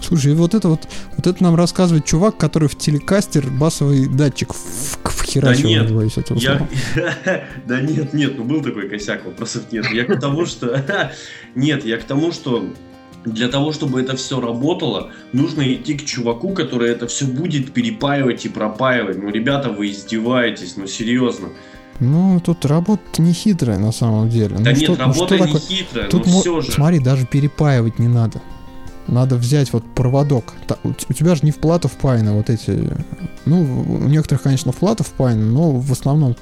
Слушай, 0.01 0.33
вот 0.33 0.55
это 0.55 0.67
вот, 0.69 0.87
вот 1.15 1.27
это 1.27 1.43
нам 1.43 1.55
рассказывает 1.55 2.05
чувак, 2.05 2.37
который 2.37 2.67
в 2.67 2.75
телекастер 2.75 3.49
басовый 3.49 4.07
датчик 4.07 4.53
в, 4.53 5.09
вхерачивал. 5.09 5.63
Да 5.63 5.79
нет, 5.79 5.91
я... 6.41 6.67
да 7.67 7.81
нет, 7.81 8.13
нет, 8.13 8.37
ну 8.37 8.43
был 8.43 8.61
такой 8.61 8.89
косяк, 8.89 9.25
вопросов 9.25 9.71
нет. 9.71 9.85
Я 9.91 10.05
к 10.05 10.19
тому, 10.19 10.45
что... 10.45 10.83
нет, 11.55 11.85
я 11.85 11.97
к 11.97 12.03
тому, 12.03 12.31
что 12.31 12.67
для 13.25 13.47
того, 13.47 13.71
чтобы 13.71 14.01
это 14.01 14.15
все 14.15 14.39
работало, 14.39 15.11
нужно 15.33 15.61
идти 15.73 15.95
к 15.95 16.05
чуваку, 16.05 16.49
который 16.49 16.89
это 16.89 17.07
все 17.07 17.25
будет 17.25 17.73
перепаивать 17.73 18.45
и 18.45 18.49
пропаивать. 18.49 19.17
Ну, 19.17 19.29
ребята, 19.29 19.69
вы 19.69 19.89
издеваетесь, 19.89 20.77
ну 20.77 20.85
серьезно. 20.87 21.49
Ну, 21.99 22.39
тут 22.39 22.65
работа 22.65 23.21
не 23.21 23.33
хитрая 23.33 23.79
на 23.79 23.91
самом 23.91 24.29
деле. 24.29 24.57
Да 24.57 24.71
ну, 24.71 24.77
нет, 24.77 24.77
что, 24.77 24.95
работа 24.95 25.19
ну, 25.19 25.25
что 25.25 25.35
не 25.35 25.41
такое? 25.43 25.61
хитрая, 25.61 26.09
тут 26.09 26.25
но 26.25 26.41
все 26.41 26.61
же. 26.61 26.71
Смотри, 26.71 26.99
даже 26.99 27.25
перепаивать 27.25 27.99
не 27.99 28.07
надо. 28.07 28.41
Надо 29.07 29.35
взять 29.35 29.71
вот 29.71 29.83
проводок. 29.93 30.53
У 30.83 31.13
тебя 31.13 31.35
же 31.35 31.41
не 31.43 31.51
в 31.51 31.57
плату 31.57 31.87
впаяны 31.87 32.31
вот 32.31 32.49
эти... 32.49 32.91
Ну, 33.45 33.61
у 33.61 34.07
некоторых, 34.07 34.41
конечно, 34.41 34.71
в 34.71 34.77
плату 34.77 35.03
впаяны, 35.03 35.45
но 35.45 35.71
в 35.71 35.91
основном 35.91 36.35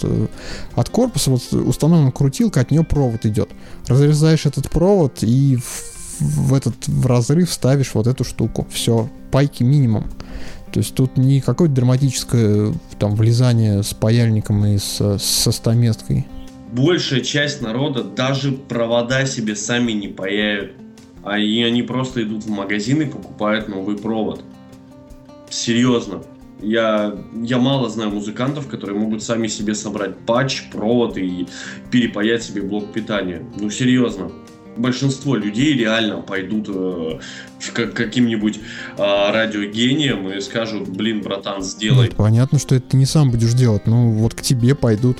от 0.73 0.89
корпуса 0.89 1.29
вот 1.29 1.41
установлена 1.51 2.11
крутилка, 2.11 2.61
от 2.61 2.71
нее 2.71 2.83
провод 2.83 3.25
идет. 3.25 3.49
Разрезаешь 3.87 4.45
этот 4.45 4.69
провод 4.69 5.23
и 5.23 5.57
в, 5.57 6.19
в 6.19 6.53
этот 6.53 6.87
в 6.87 7.05
разрыв 7.05 7.51
ставишь 7.51 7.93
вот 7.93 8.07
эту 8.07 8.23
штуку. 8.23 8.65
Все, 8.71 9.09
пайки 9.29 9.63
минимум. 9.63 10.05
То 10.73 10.79
есть 10.79 10.95
тут 10.95 11.17
не 11.17 11.39
какое-то 11.39 11.75
драматическое 11.75 12.73
там 12.97 13.13
влезание 13.15 13.83
с 13.83 13.93
паяльником 13.93 14.65
и 14.65 14.79
с, 14.79 15.19
со 15.19 15.51
стаместкой. 15.51 16.25
Большая 16.71 17.21
часть 17.21 17.61
народа 17.61 18.03
даже 18.03 18.51
провода 18.51 19.23
себе 19.27 19.55
сами 19.55 19.91
не 19.91 20.07
паяют. 20.07 20.71
А 21.23 21.37
и 21.37 21.61
они 21.61 21.83
просто 21.83 22.23
идут 22.23 22.45
в 22.45 22.49
магазин 22.49 23.03
и 23.03 23.05
покупают 23.05 23.69
новый 23.69 23.97
провод. 23.97 24.43
Серьезно. 25.51 26.23
Я, 26.59 27.15
я 27.35 27.59
мало 27.59 27.87
знаю 27.89 28.09
музыкантов, 28.09 28.67
которые 28.67 28.99
могут 28.99 29.21
сами 29.21 29.47
себе 29.47 29.75
собрать 29.75 30.17
патч, 30.25 30.69
провод 30.71 31.17
и 31.19 31.47
перепаять 31.91 32.41
себе 32.41 32.63
блок 32.63 32.91
питания. 32.91 33.45
Ну, 33.59 33.69
серьезно 33.69 34.31
большинство 34.77 35.35
людей 35.35 35.73
реально 35.73 36.21
пойдут 36.21 36.67
э, 36.69 37.19
к 37.73 37.91
каким-нибудь 37.91 38.59
э, 38.97 39.31
радиогением 39.31 40.29
и 40.29 40.39
скажут, 40.41 40.89
блин, 40.89 41.21
братан, 41.21 41.61
сделай. 41.63 42.07
Нет, 42.07 42.15
понятно, 42.15 42.59
что 42.59 42.75
это 42.75 42.89
ты 42.89 42.97
не 42.97 43.05
сам 43.05 43.31
будешь 43.31 43.53
делать, 43.53 43.87
ну 43.87 44.11
вот 44.11 44.33
к 44.33 44.41
тебе 44.41 44.75
пойдут 44.75 45.19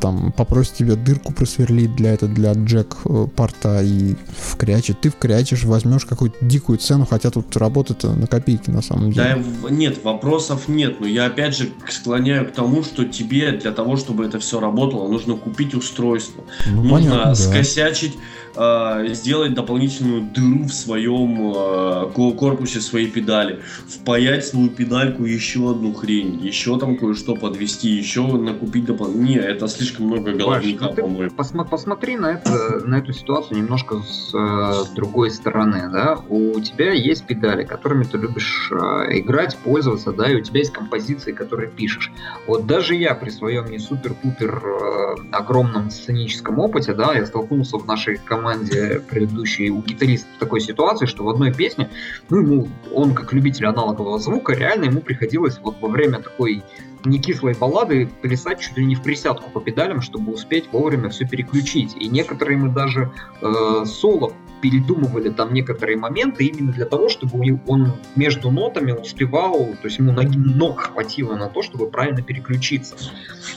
там 0.00 0.32
попросит 0.32 0.74
тебя 0.74 0.96
дырку 0.96 1.32
просверлить 1.32 1.94
для 1.96 2.14
этого, 2.14 2.32
для 2.32 2.52
джек 2.52 2.96
э, 3.04 3.26
порта 3.34 3.82
и 3.82 4.16
вкрячет. 4.36 5.00
Ты 5.00 5.10
вкрячешь, 5.10 5.64
возьмешь 5.64 6.04
какую-то 6.04 6.36
дикую 6.40 6.78
цену, 6.78 7.06
хотя 7.08 7.30
тут 7.30 7.56
работа 7.56 7.94
на 8.14 8.26
копейки 8.26 8.70
на 8.70 8.82
самом 8.82 9.12
деле. 9.12 9.42
Да, 9.62 9.70
нет, 9.70 10.02
вопросов 10.04 10.68
нет, 10.68 11.00
но 11.00 11.06
я 11.06 11.26
опять 11.26 11.56
же 11.56 11.70
склоняю 11.88 12.46
к 12.46 12.52
тому, 12.52 12.82
что 12.82 13.04
тебе 13.04 13.52
для 13.52 13.72
того, 13.72 13.96
чтобы 13.96 14.24
это 14.24 14.38
все 14.38 14.60
работало, 14.60 15.08
нужно 15.08 15.34
купить 15.34 15.74
устройство, 15.74 16.44
ну, 16.66 16.82
нужно 16.82 17.10
понятно, 17.10 17.34
скосячить, 17.34 18.14
да. 18.54 19.02
э, 19.04 19.14
сделать 19.14 19.54
дополнительную 19.54 20.22
дыру 20.22 20.64
в 20.64 20.72
своем 20.72 21.52
э, 21.54 22.10
корпусе 22.14 22.80
своей 22.80 23.06
педали, 23.06 23.60
впаять 23.88 24.46
свою 24.46 24.68
педальку 24.68 25.24
еще 25.24 25.70
одну 25.70 25.94
хрень, 25.94 26.40
еще 26.44 26.78
там 26.78 26.96
кое-что 26.96 27.36
подвести, 27.36 27.88
еще 27.88 28.22
накупить 28.26 28.84
дополнительно. 28.86 29.20
Не, 29.20 29.36
это 29.64 29.68
слишком 29.68 30.06
много 30.06 30.32
головника, 30.32 30.86
Паш, 30.86 30.96
ну 30.96 31.02
по-моему. 31.02 31.34
Посма- 31.34 31.68
посмотри 31.68 32.16
на, 32.16 32.32
это, 32.32 32.86
на 32.86 32.96
эту 32.96 33.12
ситуацию 33.12 33.58
немножко 33.58 34.00
с 34.02 34.34
э, 34.34 34.94
другой 34.94 35.30
стороны, 35.30 35.88
да. 35.92 36.18
У 36.28 36.60
тебя 36.60 36.92
есть 36.92 37.26
педали, 37.26 37.64
которыми 37.64 38.04
ты 38.04 38.18
любишь 38.18 38.70
э, 38.72 39.18
играть, 39.18 39.56
пользоваться, 39.58 40.12
да, 40.12 40.30
и 40.30 40.36
у 40.36 40.40
тебя 40.40 40.60
есть 40.60 40.72
композиции, 40.72 41.32
которые 41.32 41.70
пишешь. 41.70 42.10
Вот 42.46 42.66
даже 42.66 42.94
я 42.94 43.14
при 43.14 43.30
своем 43.30 43.66
не 43.66 43.78
супер-пупер 43.78 44.62
э, 44.64 45.14
огромном 45.32 45.90
сценическом 45.90 46.58
опыте, 46.58 46.94
да, 46.94 47.14
я 47.14 47.26
столкнулся 47.26 47.76
в 47.76 47.86
нашей 47.86 48.16
команде 48.16 49.02
предыдущей 49.08 49.70
у 49.70 49.82
гитариста 49.82 50.28
в 50.36 50.38
такой 50.38 50.60
ситуации, 50.60 51.06
что 51.06 51.24
в 51.24 51.28
одной 51.28 51.52
песне, 51.52 51.90
ну, 52.28 52.38
ему, 52.38 52.68
он 52.92 53.14
как 53.14 53.32
любитель 53.32 53.66
аналогового 53.66 54.18
звука, 54.18 54.54
реально 54.54 54.84
ему 54.84 55.00
приходилось 55.00 55.58
вот 55.62 55.76
во 55.80 55.88
время 55.88 56.20
такой 56.20 56.62
не 57.04 57.18
кислой 57.18 57.54
баллады 57.54 58.08
плясать 58.22 58.60
чуть 58.60 58.76
ли 58.76 58.84
не 58.84 58.94
в 58.94 59.02
присядку 59.02 59.50
по 59.50 59.60
педалям, 59.60 60.00
чтобы 60.00 60.32
успеть 60.32 60.70
вовремя 60.72 61.10
все 61.10 61.26
переключить. 61.26 61.96
И 61.96 62.08
некоторые 62.08 62.58
мы 62.58 62.68
даже 62.68 63.12
э, 63.40 63.84
соло 63.84 64.32
передумывали 64.60 65.30
там 65.30 65.54
некоторые 65.54 65.96
моменты 65.96 66.44
именно 66.44 66.72
для 66.72 66.84
того, 66.84 67.08
чтобы 67.08 67.60
он 67.66 67.92
между 68.14 68.50
нотами 68.50 68.92
успевал, 68.92 69.54
то 69.80 69.84
есть 69.84 69.98
ему 69.98 70.12
ноги 70.12 70.36
ног 70.36 70.80
хватило 70.80 71.34
на 71.34 71.48
то, 71.48 71.62
чтобы 71.62 71.88
правильно 71.90 72.22
переключиться. 72.22 72.96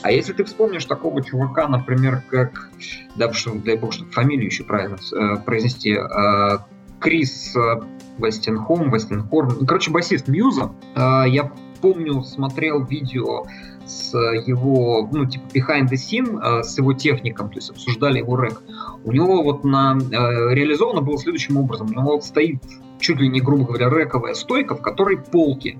А 0.02 0.10
если 0.10 0.32
ты 0.32 0.44
вспомнишь 0.44 0.84
такого 0.86 1.22
чувака, 1.22 1.68
например, 1.68 2.22
как, 2.30 2.70
да, 3.16 3.32
что, 3.32 3.54
дай 3.54 3.76
бог, 3.76 3.92
чтобы 3.92 4.10
фамилию 4.12 4.46
еще 4.46 4.64
правильно 4.64 4.96
э, 4.96 5.36
произнести, 5.44 5.92
э, 5.92 6.58
Крис 7.00 7.54
э, 7.54 7.80
Вестенхом, 8.18 8.92
Вестенхорн. 8.92 9.56
Ну, 9.60 9.66
короче, 9.66 9.90
басист 9.90 10.28
Мьюза. 10.28 10.72
Э, 10.94 11.24
я 11.26 11.50
помню, 11.80 12.22
смотрел 12.22 12.84
видео 12.84 13.44
с 13.84 14.16
его, 14.16 15.08
ну, 15.12 15.26
типа, 15.26 15.44
behind 15.54 15.90
the 15.90 15.96
scene, 15.96 16.40
э, 16.42 16.62
с 16.62 16.78
его 16.78 16.94
техником, 16.94 17.50
то 17.50 17.56
есть 17.56 17.70
обсуждали 17.70 18.18
его 18.18 18.36
рэк. 18.36 18.62
У 19.04 19.12
него 19.12 19.42
вот 19.42 19.64
на, 19.64 19.98
э, 19.98 20.54
реализовано 20.54 21.02
было 21.02 21.18
следующим 21.18 21.58
образом. 21.58 21.88
У 21.88 21.92
него 21.92 22.12
вот 22.12 22.24
стоит 22.24 22.62
чуть 22.98 23.20
ли 23.20 23.28
не, 23.28 23.40
грубо 23.40 23.66
говоря, 23.66 23.90
рэковая 23.90 24.34
стойка, 24.34 24.74
в 24.74 24.80
которой 24.80 25.18
полки. 25.18 25.78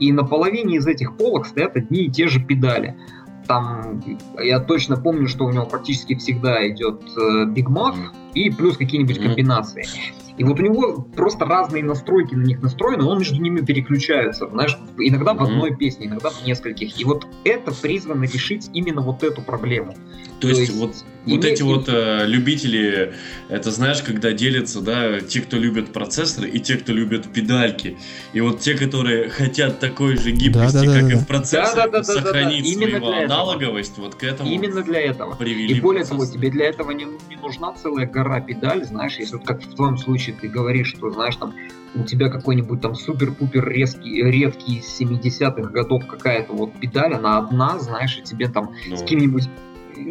И 0.00 0.12
на 0.12 0.24
половине 0.24 0.76
из 0.76 0.86
этих 0.86 1.16
полок 1.16 1.46
стоят 1.46 1.76
одни 1.76 2.06
и 2.06 2.10
те 2.10 2.26
же 2.26 2.40
педали. 2.40 2.96
Там 3.46 4.02
я 4.42 4.58
точно 4.58 4.96
помню, 4.96 5.28
что 5.28 5.44
у 5.44 5.50
него 5.50 5.66
практически 5.66 6.16
всегда 6.16 6.66
идет 6.68 7.02
э, 7.16 7.44
Big 7.44 7.66
Muff 7.66 7.96
и 8.34 8.50
плюс 8.50 8.76
какие-нибудь 8.76 9.18
комбинации. 9.18 9.86
И 10.36 10.42
вот 10.42 10.58
у 10.58 10.62
него 10.62 11.02
просто 11.14 11.44
разные 11.44 11.84
настройки 11.84 12.34
на 12.34 12.42
них 12.42 12.60
настроены, 12.60 13.04
он 13.04 13.18
между 13.18 13.40
ними 13.40 13.60
переключается, 13.60 14.48
знаешь, 14.48 14.76
иногда 14.98 15.32
в 15.32 15.42
одной 15.42 15.76
песне, 15.76 16.06
иногда 16.06 16.30
в 16.30 16.44
нескольких. 16.44 16.98
И 16.98 17.04
вот 17.04 17.26
это 17.44 17.72
призвано 17.72 18.24
решить 18.24 18.68
именно 18.72 19.00
вот 19.00 19.22
эту 19.22 19.42
проблему. 19.42 19.94
То, 20.40 20.40
То 20.40 20.48
есть, 20.48 20.60
есть 20.60 20.76
вот 20.76 20.94
вот 21.26 21.44
эти 21.44 21.62
вот 21.62 21.88
э, 21.88 22.26
любители, 22.26 23.14
это 23.48 23.70
знаешь, 23.70 24.02
когда 24.02 24.32
делятся, 24.32 24.80
да, 24.80 25.20
те, 25.20 25.40
кто 25.40 25.56
любят 25.56 25.92
процессоры 25.92 26.48
и 26.48 26.60
те, 26.60 26.76
кто 26.76 26.92
любят 26.92 27.32
педальки. 27.32 27.96
И 28.32 28.40
вот 28.40 28.60
те, 28.60 28.74
которые 28.74 29.30
хотят 29.30 29.80
такой 29.80 30.16
же 30.16 30.32
гибкости, 30.32 30.74
да, 30.74 30.84
да, 30.84 30.92
как 30.92 31.08
да, 31.08 31.12
и 31.12 31.16
в 31.16 31.26
процессоре, 31.26 31.74
да, 31.74 31.86
да, 31.86 31.98
да, 31.98 32.04
сохранить 32.04 32.78
да, 32.78 32.86
да. 32.86 32.98
свою 32.98 33.24
аналоговость, 33.24 33.98
вот 33.98 34.16
к 34.16 34.24
этому 34.24 34.50
Именно 34.50 34.82
для 34.82 35.00
этого. 35.00 35.42
И 35.42 35.80
более 35.80 36.04
того, 36.04 36.26
тебе 36.26 36.50
для 36.50 36.66
этого 36.66 36.90
не, 36.90 37.04
не 37.04 37.36
нужна 37.36 37.72
целая 37.72 38.06
гора 38.06 38.23
педаль, 38.40 38.84
знаешь, 38.84 39.16
если 39.18 39.36
вот 39.36 39.46
как 39.46 39.62
в 39.62 39.74
твоем 39.74 39.96
случае 39.96 40.36
ты 40.40 40.48
говоришь, 40.48 40.88
что, 40.88 41.10
знаешь, 41.10 41.36
там, 41.36 41.54
у 41.94 42.02
тебя 42.02 42.28
какой-нибудь 42.28 42.80
там 42.80 42.94
супер-пупер 42.94 43.68
резкий, 43.68 44.22
редкий 44.22 44.78
из 44.78 45.00
70-х 45.00 45.70
годов 45.70 46.06
какая-то 46.06 46.52
вот 46.52 46.72
педаль, 46.74 47.14
она 47.14 47.38
одна, 47.38 47.78
знаешь, 47.78 48.18
и 48.18 48.22
тебе 48.22 48.48
там 48.48 48.72
ну. 48.88 48.96
с 48.96 49.00
каким-нибудь 49.00 49.48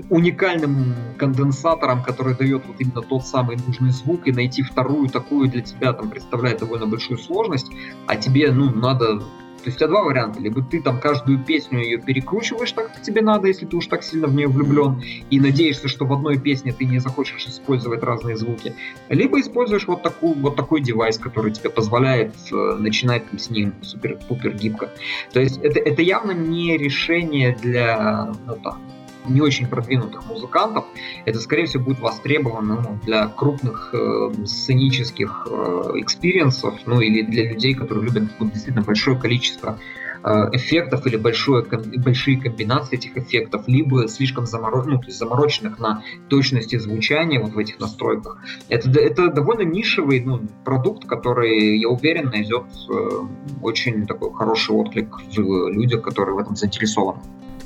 уникальным 0.10 0.96
конденсатором, 1.18 2.04
который 2.04 2.36
дает 2.36 2.66
вот 2.66 2.78
именно 2.80 3.02
тот 3.02 3.26
самый 3.26 3.58
нужный 3.58 3.92
звук, 3.92 4.28
и 4.28 4.32
найти 4.32 4.64
вторую 4.64 5.10
такую 5.10 5.50
для 5.50 5.62
тебя 5.62 5.94
там 5.94 6.10
представляет 6.10 6.60
довольно 6.60 6.88
большую 6.88 7.18
сложность, 7.18 7.72
а 8.08 8.16
тебе, 8.16 8.52
ну, 8.52 8.72
надо 8.72 9.22
то 9.64 9.70
есть 9.70 9.78
у 9.78 9.80
тебя 9.80 9.88
два 9.88 10.04
варианта. 10.04 10.40
Либо 10.40 10.62
ты 10.62 10.82
там 10.82 11.00
каждую 11.00 11.40
песню 11.40 11.80
ее 11.80 11.98
перекручиваешь 11.98 12.72
так, 12.74 12.92
как 12.92 13.02
тебе 13.02 13.22
надо, 13.22 13.48
если 13.48 13.66
ты 13.66 13.78
уж 13.78 13.88
так 13.88 14.04
сильно 14.04 14.28
в 14.28 14.36
нее 14.36 14.48
влюблен, 14.48 15.02
и 15.30 15.40
надеешься, 15.40 15.88
что 15.88 16.06
в 16.06 16.14
одной 16.14 16.38
песне 16.38 16.74
ты 16.74 16.86
не 16.86 17.00
захочешь 17.00 17.46
использовать 17.48 18.04
разные 18.04 18.36
звуки. 18.36 18.76
Либо 19.10 19.40
используешь 19.40 19.88
вот, 19.88 20.04
такую, 20.04 20.36
вот 20.36 20.56
такой 20.56 20.82
девайс, 20.82 21.18
который 21.18 21.52
тебе 21.52 21.70
позволяет 21.70 22.34
э, 22.52 22.56
начинать 22.78 23.30
там, 23.30 23.40
с 23.40 23.50
ним 23.50 23.74
супер-пупер 23.82 24.54
гибко. 24.54 24.90
То 25.32 25.40
есть 25.40 25.58
это, 25.58 25.80
это 25.80 26.02
явно 26.02 26.32
не 26.32 26.78
решение 26.78 27.58
для 27.62 28.34
ну, 28.46 28.56
там, 28.58 28.82
не 29.26 29.42
очень 29.42 29.68
продвинутых 29.68 30.26
музыкантов, 30.28 30.86
это, 31.26 31.40
скорее 31.40 31.66
всего, 31.66 31.84
будет 31.84 32.00
востребовано 32.00 32.82
ну, 32.82 33.00
для 33.04 33.28
крупных 33.28 33.94
э, 33.94 34.46
сценических 34.46 35.48
э, 35.50 35.92
experience 35.96 36.57
ов, 36.57 36.76
ну 36.86 37.00
или 37.00 37.22
для 37.24 37.50
людей, 37.50 37.74
которые 37.74 38.06
любят 38.06 38.24
вот, 38.40 38.52
действительно 38.52 38.84
большое 38.84 39.18
количество 39.18 39.80
э, 40.24 40.30
эффектов 40.54 41.06
или 41.08 41.18
большое, 41.18 41.66
большие 41.66 42.40
комбинации 42.40 42.98
этих 42.98 43.18
эффектов, 43.18 43.68
либо 43.68 44.08
слишком 44.08 44.46
заморо... 44.46 44.84
ну, 44.84 45.00
то 45.00 45.08
есть 45.08 45.18
замороченных 45.18 45.80
на 45.80 46.04
точности 46.30 46.78
звучания 46.78 47.40
вот 47.40 47.54
в 47.54 47.58
этих 47.58 47.80
настройках. 47.80 48.38
Это, 48.70 48.90
это 49.00 49.30
довольно 49.30 49.64
нишевый 49.64 50.22
ну, 50.22 50.42
продукт, 50.64 51.06
который, 51.06 51.80
я 51.80 51.90
уверен, 51.90 52.30
найдет 52.30 52.66
э, 52.90 53.10
очень 53.62 54.06
такой 54.06 54.34
хороший 54.34 54.76
отклик 54.76 55.20
в 55.36 55.70
людях, 55.70 56.02
которые 56.02 56.36
в 56.36 56.40
этом 56.40 56.56
заинтересованы. 56.56 57.22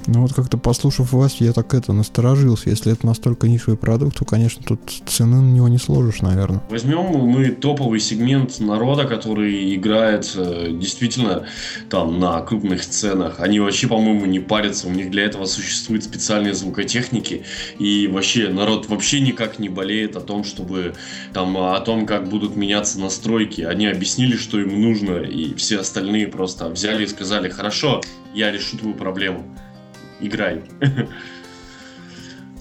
Ну 0.08 0.22
вот 0.22 0.34
как-то 0.34 0.58
послушав 0.58 1.12
вас, 1.12 1.42
я 1.42 1.52
так 1.52 1.74
это 1.74 1.92
насторожился. 1.92 2.70
Если 2.70 2.94
это 2.94 3.06
настолько 3.06 3.50
нишевый 3.50 3.78
продукт, 3.78 4.18
то, 4.18 4.24
конечно, 4.24 4.64
тут 4.66 4.80
цены 5.06 5.42
на 5.42 5.52
него 5.52 5.68
не 5.68 5.78
сложишь, 5.78 6.22
наверное. 6.22 6.64
Возьмем 6.70 7.04
мы 7.04 7.50
топовый 7.50 8.00
сегмент 8.00 8.62
народа, 8.62 9.04
который 9.04 9.76
играет 9.76 10.32
э, 10.36 10.70
действительно 10.72 11.46
там 11.90 12.20
на 12.20 12.40
крупных 12.40 12.84
сценах. 12.84 13.42
Они 13.42 13.60
вообще, 13.60 13.88
по-моему, 13.88 14.26
не 14.26 14.40
парятся. 14.40 14.88
У 14.88 14.92
них 14.92 15.12
для 15.12 15.26
этого 15.26 15.46
существуют 15.46 16.06
специальные 16.06 16.54
звукотехники. 16.54 17.44
И 17.78 18.08
вообще 18.08 18.48
народ 18.48 18.88
вообще 18.88 19.20
никак 19.20 19.60
не 19.60 19.68
болеет 19.68 20.16
о 20.16 20.22
том, 20.22 20.46
чтобы 20.46 20.94
там 21.34 21.58
о 21.58 21.78
том, 21.82 22.06
как 22.06 22.30
будут 22.30 22.56
меняться 22.56 22.98
настройки. 22.98 23.62
Они 23.62 23.88
объяснили, 23.88 24.38
что 24.38 24.58
им 24.58 24.82
нужно, 24.82 25.18
и 25.18 25.54
все 25.56 25.80
остальные 25.80 26.28
просто 26.28 26.70
взяли 26.70 27.04
и 27.04 27.08
сказали, 27.08 27.50
хорошо, 27.50 28.02
я 28.34 28.52
решу 28.52 28.78
твою 28.78 28.96
проблему 28.96 29.44
играй. 30.20 30.64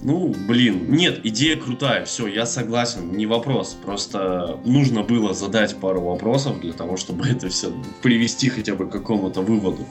Ну, 0.03 0.33
блин, 0.47 0.91
нет, 0.91 1.21
идея 1.25 1.57
крутая, 1.57 2.05
все, 2.05 2.27
я 2.27 2.45
согласен, 2.45 3.11
не 3.17 3.25
вопрос. 3.25 3.75
Просто 3.83 4.59
нужно 4.63 5.01
было 5.01 5.33
задать 5.33 5.75
пару 5.77 6.01
вопросов 6.01 6.61
для 6.61 6.73
того, 6.73 6.97
чтобы 6.97 7.27
это 7.29 7.49
все 7.49 7.73
привести 8.01 8.49
хотя 8.49 8.75
бы 8.75 8.87
к 8.87 8.91
какому-то 8.91 9.41
выводу. 9.41 9.85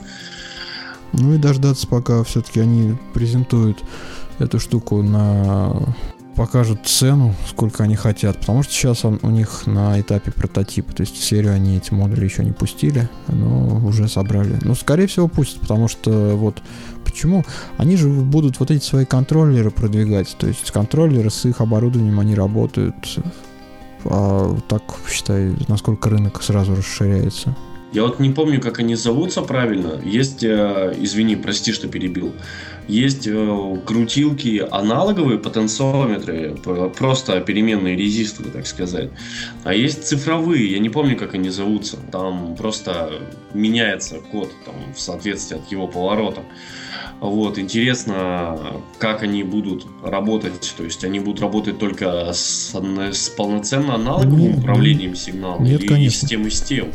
Ну 1.13 1.33
и 1.33 1.37
дождаться, 1.37 1.87
пока 1.87 2.23
все-таки 2.23 2.59
они 2.59 2.95
презентуют 3.13 3.83
эту 4.39 4.59
штуку 4.59 5.01
на 5.01 5.95
покажут 6.37 6.85
цену, 6.85 7.33
сколько 7.49 7.83
они 7.83 7.95
хотят, 7.95 8.39
потому 8.39 8.61
что 8.61 8.71
сейчас 8.71 9.03
он, 9.03 9.19
у 9.23 9.29
них 9.31 9.65
на 9.65 9.99
этапе 9.99 10.31
прототипа, 10.31 10.93
то 10.93 11.01
есть 11.01 11.17
в 11.17 11.23
серию 11.23 11.53
они 11.53 11.77
эти 11.77 11.91
модули 11.91 12.25
еще 12.25 12.45
не 12.45 12.51
пустили, 12.51 13.09
но 13.27 13.83
уже 13.83 14.07
собрали. 14.07 14.59
Ну, 14.61 14.75
скорее 14.75 15.07
всего, 15.07 15.27
пустят, 15.27 15.61
потому 15.61 15.87
что 15.87 16.35
вот 16.35 16.61
почему? 17.17 17.43
Они 17.77 17.97
же 17.97 18.09
будут 18.09 18.59
вот 18.59 18.69
эти 18.69 18.83
свои 18.83 19.05
контроллеры 19.05 19.71
продвигать, 19.71 20.35
то 20.37 20.45
есть 20.45 20.69
контроллеры 20.69 21.31
с 21.31 21.45
их 21.45 21.61
оборудованием, 21.61 22.19
они 22.19 22.35
работают, 22.35 22.95
а 24.05 24.55
так, 24.67 24.83
считай, 25.09 25.55
насколько 25.67 26.09
рынок 26.09 26.43
сразу 26.43 26.75
расширяется. 26.75 27.55
Я 27.97 28.03
вот 28.03 28.19
не 28.19 28.29
помню, 28.29 28.61
как 28.61 28.77
они 28.77 28.93
зовутся 28.93 29.41
правильно. 29.41 29.99
Есть, 30.05 30.43
э, 30.43 30.93
извини, 30.99 31.35
прости, 31.35 31.71
что 31.71 31.87
перебил. 31.87 32.31
Есть 32.87 33.25
э, 33.25 33.77
крутилки 33.87 34.63
аналоговые 34.69 35.39
потенциометры, 35.39 36.55
просто 36.95 37.41
переменные 37.41 37.95
резисторы, 37.95 38.51
так 38.51 38.67
сказать. 38.67 39.09
А 39.63 39.73
есть 39.73 40.07
цифровые, 40.07 40.71
я 40.71 40.77
не 40.77 40.89
помню, 40.89 41.17
как 41.17 41.33
они 41.33 41.49
зовутся. 41.49 41.97
Там 42.11 42.55
просто 42.55 43.13
меняется 43.55 44.19
код 44.31 44.51
там, 44.63 44.75
в 44.95 44.99
соответствии 44.99 45.57
от 45.57 45.71
его 45.71 45.87
поворота. 45.87 46.43
Вот, 47.19 47.57
интересно, 47.57 48.59
как 48.99 49.23
они 49.23 49.41
будут 49.41 49.87
работать. 50.03 50.75
То 50.77 50.83
есть 50.83 51.03
они 51.03 51.19
будут 51.19 51.41
работать 51.41 51.79
только 51.79 52.31
с, 52.31 52.75
с 52.75 53.29
полноценно 53.29 53.95
аналоговым 53.95 54.39
нет, 54.39 54.59
управлением 54.59 55.15
сигнала 55.15 55.59
нет, 55.59 55.79
или 55.79 55.87
конечно. 55.87 56.27
с 56.27 56.29
тем 56.29 56.45
и 56.45 56.51
с 56.51 56.61
тем. 56.61 56.91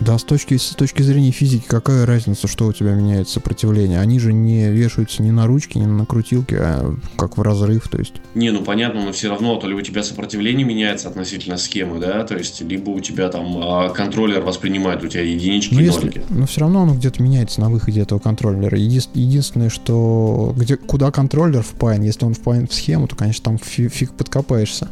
Да, 0.00 0.16
с 0.16 0.24
точки, 0.24 0.56
с 0.56 0.70
точки 0.70 1.02
зрения 1.02 1.30
физики, 1.30 1.64
какая 1.66 2.06
разница, 2.06 2.48
что 2.48 2.66
у 2.66 2.72
тебя 2.72 2.94
меняет 2.94 3.28
сопротивление? 3.28 4.00
Они 4.00 4.18
же 4.18 4.32
не 4.32 4.70
вешаются 4.70 5.22
ни 5.22 5.30
на 5.30 5.46
ручки, 5.46 5.76
ни 5.76 5.84
на 5.84 6.06
крутилки, 6.06 6.54
а 6.54 6.96
как 7.16 7.36
в 7.36 7.42
разрыв, 7.42 7.86
то 7.88 7.98
есть. 7.98 8.14
Не, 8.34 8.50
ну 8.50 8.62
понятно, 8.62 9.04
но 9.04 9.12
все 9.12 9.28
равно, 9.28 9.56
то 9.56 9.68
ли 9.68 9.74
у 9.74 9.80
тебя 9.82 10.02
сопротивление 10.02 10.66
меняется 10.66 11.08
относительно 11.08 11.58
схемы, 11.58 12.00
да, 12.00 12.24
то 12.24 12.34
есть, 12.36 12.62
либо 12.62 12.90
у 12.90 13.00
тебя 13.00 13.28
там 13.28 13.58
а, 13.58 13.90
контроллер 13.90 14.40
воспринимает 14.40 15.04
у 15.04 15.08
тебя 15.08 15.22
единички 15.22 15.74
но 15.74 15.80
и 15.80 15.84
если, 15.84 16.00
нолики. 16.00 16.22
Но 16.30 16.46
все 16.46 16.60
равно 16.62 16.82
оно 16.82 16.94
где-то 16.94 17.22
меняется 17.22 17.60
на 17.60 17.68
выходе 17.68 18.00
этого 18.00 18.18
контроллера. 18.18 18.78
Еди, 18.78 19.02
единственное, 19.14 19.68
что 19.68 20.54
где, 20.56 20.76
куда 20.76 21.10
контроллер 21.10 21.62
впаян, 21.62 22.02
если 22.02 22.24
он 22.24 22.32
впаян 22.32 22.66
в 22.66 22.72
схему, 22.72 23.06
то, 23.06 23.16
конечно, 23.16 23.44
там 23.44 23.58
фиг, 23.58 23.92
фиг 23.92 24.12
подкопаешься. 24.14 24.88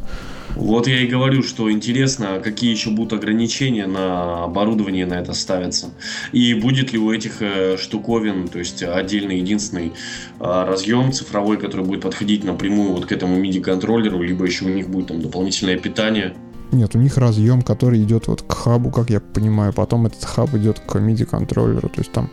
Вот 0.58 0.88
я 0.88 1.00
и 1.00 1.06
говорю, 1.06 1.44
что 1.44 1.70
интересно, 1.70 2.40
какие 2.42 2.72
еще 2.72 2.90
будут 2.90 3.12
ограничения 3.12 3.86
на 3.86 4.42
оборудование 4.44 5.06
на 5.06 5.14
это 5.14 5.32
ставятся. 5.32 5.90
И 6.32 6.52
будет 6.52 6.92
ли 6.92 6.98
у 6.98 7.12
этих 7.12 7.40
э, 7.40 7.76
штуковин, 7.78 8.48
то 8.48 8.58
есть 8.58 8.82
отдельный 8.82 9.38
единственный 9.38 9.86
э, 9.86 9.92
разъем 10.40 11.12
цифровой, 11.12 11.58
который 11.58 11.86
будет 11.86 12.00
подходить 12.00 12.42
напрямую 12.42 12.92
вот 12.92 13.06
к 13.06 13.12
этому 13.12 13.40
MIDI-контроллеру, 13.40 14.20
либо 14.20 14.44
еще 14.44 14.64
у 14.64 14.68
них 14.68 14.88
будет 14.88 15.06
там 15.06 15.22
дополнительное 15.22 15.78
питание. 15.78 16.34
Нет, 16.72 16.96
у 16.96 16.98
них 16.98 17.16
разъем, 17.16 17.62
который 17.62 18.02
идет 18.02 18.26
вот 18.26 18.42
к 18.42 18.52
хабу, 18.52 18.90
как 18.90 19.11
я 19.11 19.20
понимаю, 19.20 19.72
потом 19.72 20.06
этот 20.06 20.24
хаб 20.24 20.52
идет 20.54 20.80
к 20.80 20.96
MIDI-контроллеру, 20.96 21.88
то 21.88 22.00
есть 22.00 22.11
там 22.11 22.30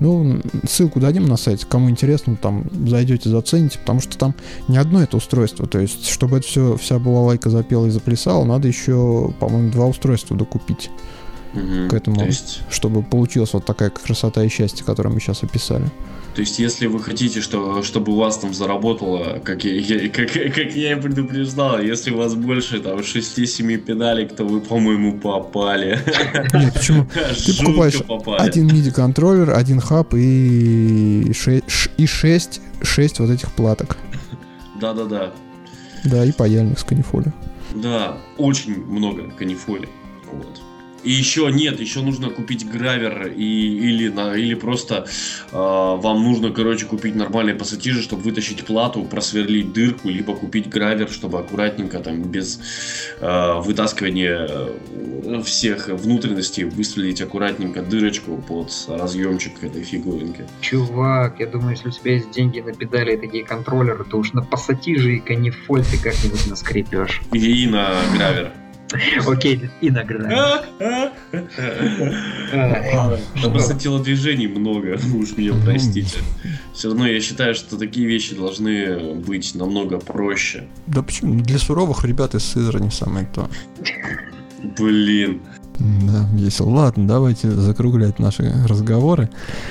ну, 0.00 0.40
ссылку 0.66 0.98
дадим 0.98 1.26
на 1.26 1.36
сайт, 1.36 1.64
кому 1.64 1.90
интересно, 1.90 2.36
там 2.36 2.64
зайдете, 2.86 3.28
зацените, 3.28 3.78
потому 3.78 4.00
что 4.00 4.18
там 4.18 4.34
не 4.66 4.78
одно 4.78 5.02
это 5.02 5.16
устройство. 5.16 5.66
То 5.66 5.78
есть, 5.78 6.08
чтобы 6.08 6.38
это 6.38 6.46
все, 6.46 6.76
вся 6.76 6.98
была 6.98 7.20
лайка 7.20 7.50
запела 7.50 7.86
и 7.86 7.90
заплясала, 7.90 8.44
надо 8.44 8.66
еще, 8.66 9.32
по-моему, 9.38 9.70
два 9.70 9.86
устройства 9.86 10.36
докупить. 10.36 10.90
угу. 11.54 11.88
к 11.88 11.94
этому, 11.94 12.24
есть... 12.24 12.62
чтобы 12.70 13.02
получилась 13.02 13.52
вот 13.52 13.64
такая 13.64 13.90
красота 13.90 14.42
и 14.44 14.48
счастье, 14.48 14.84
которое 14.84 15.10
мы 15.10 15.20
сейчас 15.20 15.42
описали. 15.42 15.90
То 16.34 16.42
есть, 16.42 16.58
если 16.58 16.86
вы 16.86 17.00
хотите, 17.00 17.40
что, 17.40 17.82
чтобы 17.82 18.12
у 18.12 18.16
вас 18.16 18.38
там 18.38 18.54
заработало, 18.54 19.40
как 19.44 19.64
я, 19.64 19.74
я, 19.74 20.08
как, 20.08 20.32
как 20.32 20.76
я 20.76 20.92
и 20.92 21.00
предупреждал, 21.00 21.80
если 21.80 22.12
у 22.12 22.18
вас 22.18 22.34
больше 22.34 22.80
там 22.80 22.98
6-7 22.98 23.76
педалек, 23.78 24.36
то 24.36 24.44
вы, 24.44 24.60
по-моему, 24.60 25.18
попали. 25.18 25.98
Нет, 26.54 26.74
почему? 26.74 27.06
Ты 27.46 27.58
покупаешь 27.58 28.04
попали. 28.04 28.40
один 28.40 28.68
MIDI-контроллер, 28.68 29.50
один 29.50 29.80
хаб 29.80 30.14
и 30.14 31.32
6, 31.32 31.64
и 31.96 32.06
6, 32.06 32.60
6 32.82 33.20
вот 33.20 33.30
этих 33.30 33.50
платок. 33.52 33.96
Да-да-да. 34.80 35.32
Да, 36.04 36.24
и 36.24 36.32
паяльник 36.32 36.78
с 36.78 36.84
канифоли. 36.84 37.32
Да, 37.74 38.18
очень 38.38 38.82
много 38.84 39.30
канифоли. 39.30 39.88
Вот. 40.32 40.60
И 41.02 41.10
еще 41.10 41.50
нет, 41.50 41.80
еще 41.80 42.00
нужно 42.00 42.30
купить 42.30 42.68
гравер 42.68 43.28
и, 43.28 43.42
или, 43.42 44.08
на, 44.08 44.34
или 44.34 44.54
просто 44.54 45.06
э, 45.50 45.56
вам 45.56 46.22
нужно, 46.22 46.50
короче, 46.50 46.86
купить 46.86 47.14
нормальные 47.14 47.54
пассатижи, 47.54 48.02
чтобы 48.02 48.22
вытащить 48.22 48.64
плату, 48.64 49.04
просверлить 49.04 49.72
дырку, 49.72 50.08
либо 50.08 50.34
купить 50.34 50.68
гравер, 50.68 51.08
чтобы 51.08 51.38
аккуратненько, 51.38 52.00
там, 52.00 52.22
без 52.22 52.60
э, 53.20 53.60
вытаскивания 53.60 54.70
всех 55.44 55.88
внутренностей, 55.88 56.64
выстрелить 56.64 57.20
аккуратненько 57.20 57.82
дырочку 57.82 58.36
под 58.36 58.70
разъемчик 58.88 59.62
этой 59.62 59.82
фигуринки. 59.82 60.44
Чувак, 60.60 61.40
я 61.40 61.46
думаю, 61.46 61.70
если 61.72 61.88
у 61.88 61.92
тебя 61.92 62.14
есть 62.14 62.30
деньги 62.30 62.60
на 62.60 62.72
педали 62.72 63.14
и 63.14 63.16
такие 63.16 63.44
контроллеры, 63.44 64.04
то 64.04 64.18
уж 64.18 64.32
на 64.32 64.42
пассатижи 64.42 65.16
и 65.16 65.18
канифоль 65.20 65.84
ты 65.84 65.98
как-нибудь 65.98 66.46
наскрепешь. 66.48 67.20
И 67.32 67.66
на 67.66 67.94
гравер. 68.14 68.52
Окей, 69.26 69.70
иногда. 69.80 70.64
Просто 73.42 73.74
телодвижений 73.78 74.48
много, 74.48 74.98
уж 75.14 75.36
меня 75.36 75.54
простите. 75.64 76.18
Все 76.74 76.88
равно 76.88 77.06
я 77.06 77.20
считаю, 77.20 77.54
что 77.54 77.76
такие 77.76 78.06
вещи 78.06 78.34
должны 78.34 79.14
быть 79.14 79.54
намного 79.54 79.98
проще. 79.98 80.64
Да 80.86 81.02
почему? 81.02 81.40
Для 81.42 81.58
суровых 81.58 82.04
ребят 82.04 82.34
из 82.34 82.44
Сызрани 82.44 82.90
самое 82.90 83.26
то. 83.32 83.48
Блин. 84.78 85.40
Да, 85.80 86.28
весело. 86.34 86.68
Ладно, 86.68 87.08
давайте 87.08 87.50
закруглять 87.50 88.18
наши 88.18 88.52
разговоры. 88.68 89.30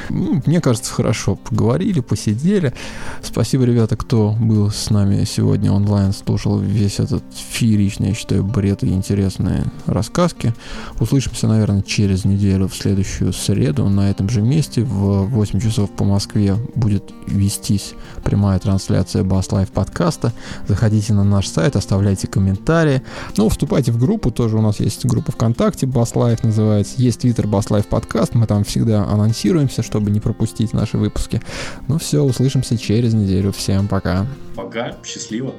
Ну, 0.09 0.41
мне 0.47 0.59
кажется, 0.59 0.91
хорошо 0.91 1.35
поговорили, 1.35 1.99
посидели. 1.99 2.73
Спасибо, 3.21 3.63
ребята, 3.65 3.95
кто 3.95 4.35
был 4.39 4.71
с 4.71 4.89
нами 4.89 5.23
сегодня 5.25 5.71
онлайн, 5.71 6.11
слушал 6.11 6.57
весь 6.57 6.99
этот 6.99 7.23
фееричный, 7.31 8.09
я 8.09 8.15
считаю, 8.15 8.43
бред 8.43 8.83
и 8.83 8.87
интересные 8.87 9.65
рассказки. 9.85 10.55
Услышимся, 10.99 11.47
наверное, 11.47 11.83
через 11.83 12.25
неделю 12.25 12.67
в 12.67 12.75
следующую 12.75 13.31
среду 13.31 13.87
на 13.87 14.09
этом 14.09 14.29
же 14.29 14.41
месте. 14.41 14.81
В 14.81 15.25
8 15.25 15.59
часов 15.59 15.91
по 15.91 16.05
Москве 16.05 16.55
будет 16.73 17.03
вестись 17.27 17.93
прямая 18.23 18.57
трансляция 18.57 19.23
Bass 19.23 19.51
Live 19.51 19.71
подкаста. 19.71 20.33
Заходите 20.67 21.13
на 21.13 21.23
наш 21.23 21.47
сайт, 21.47 21.75
оставляйте 21.75 22.27
комментарии. 22.27 23.03
Ну, 23.37 23.47
вступайте 23.49 23.91
в 23.91 23.99
группу, 23.99 24.31
тоже 24.31 24.57
у 24.57 24.61
нас 24.61 24.79
есть 24.79 25.05
группа 25.05 25.31
ВКонтакте, 25.31 25.85
Bass 25.99 26.13
Life 26.13 26.39
называется. 26.43 26.95
Есть 26.97 27.25
Twitter 27.25 27.43
Bass 27.43 27.67
Life 27.67 27.87
подкаст, 27.89 28.33
мы 28.33 28.47
там 28.47 28.63
всегда 28.63 29.03
анонсируемся, 29.03 29.83
чтобы 29.83 30.11
не 30.11 30.21
пропустить 30.21 30.71
наши 30.71 30.97
выпуски. 30.97 31.41
Ну 31.89 31.97
все, 31.97 32.21
услышимся 32.21 32.77
через 32.77 33.13
неделю. 33.13 33.51
Всем 33.51 33.89
пока. 33.89 34.25
Пока, 34.55 34.95
счастливо. 35.03 35.53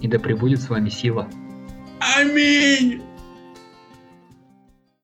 И 0.00 0.08
да 0.08 0.18
пребудет 0.18 0.62
с 0.62 0.70
вами 0.70 0.88
сила. 0.88 1.28
Аминь! 2.16 3.02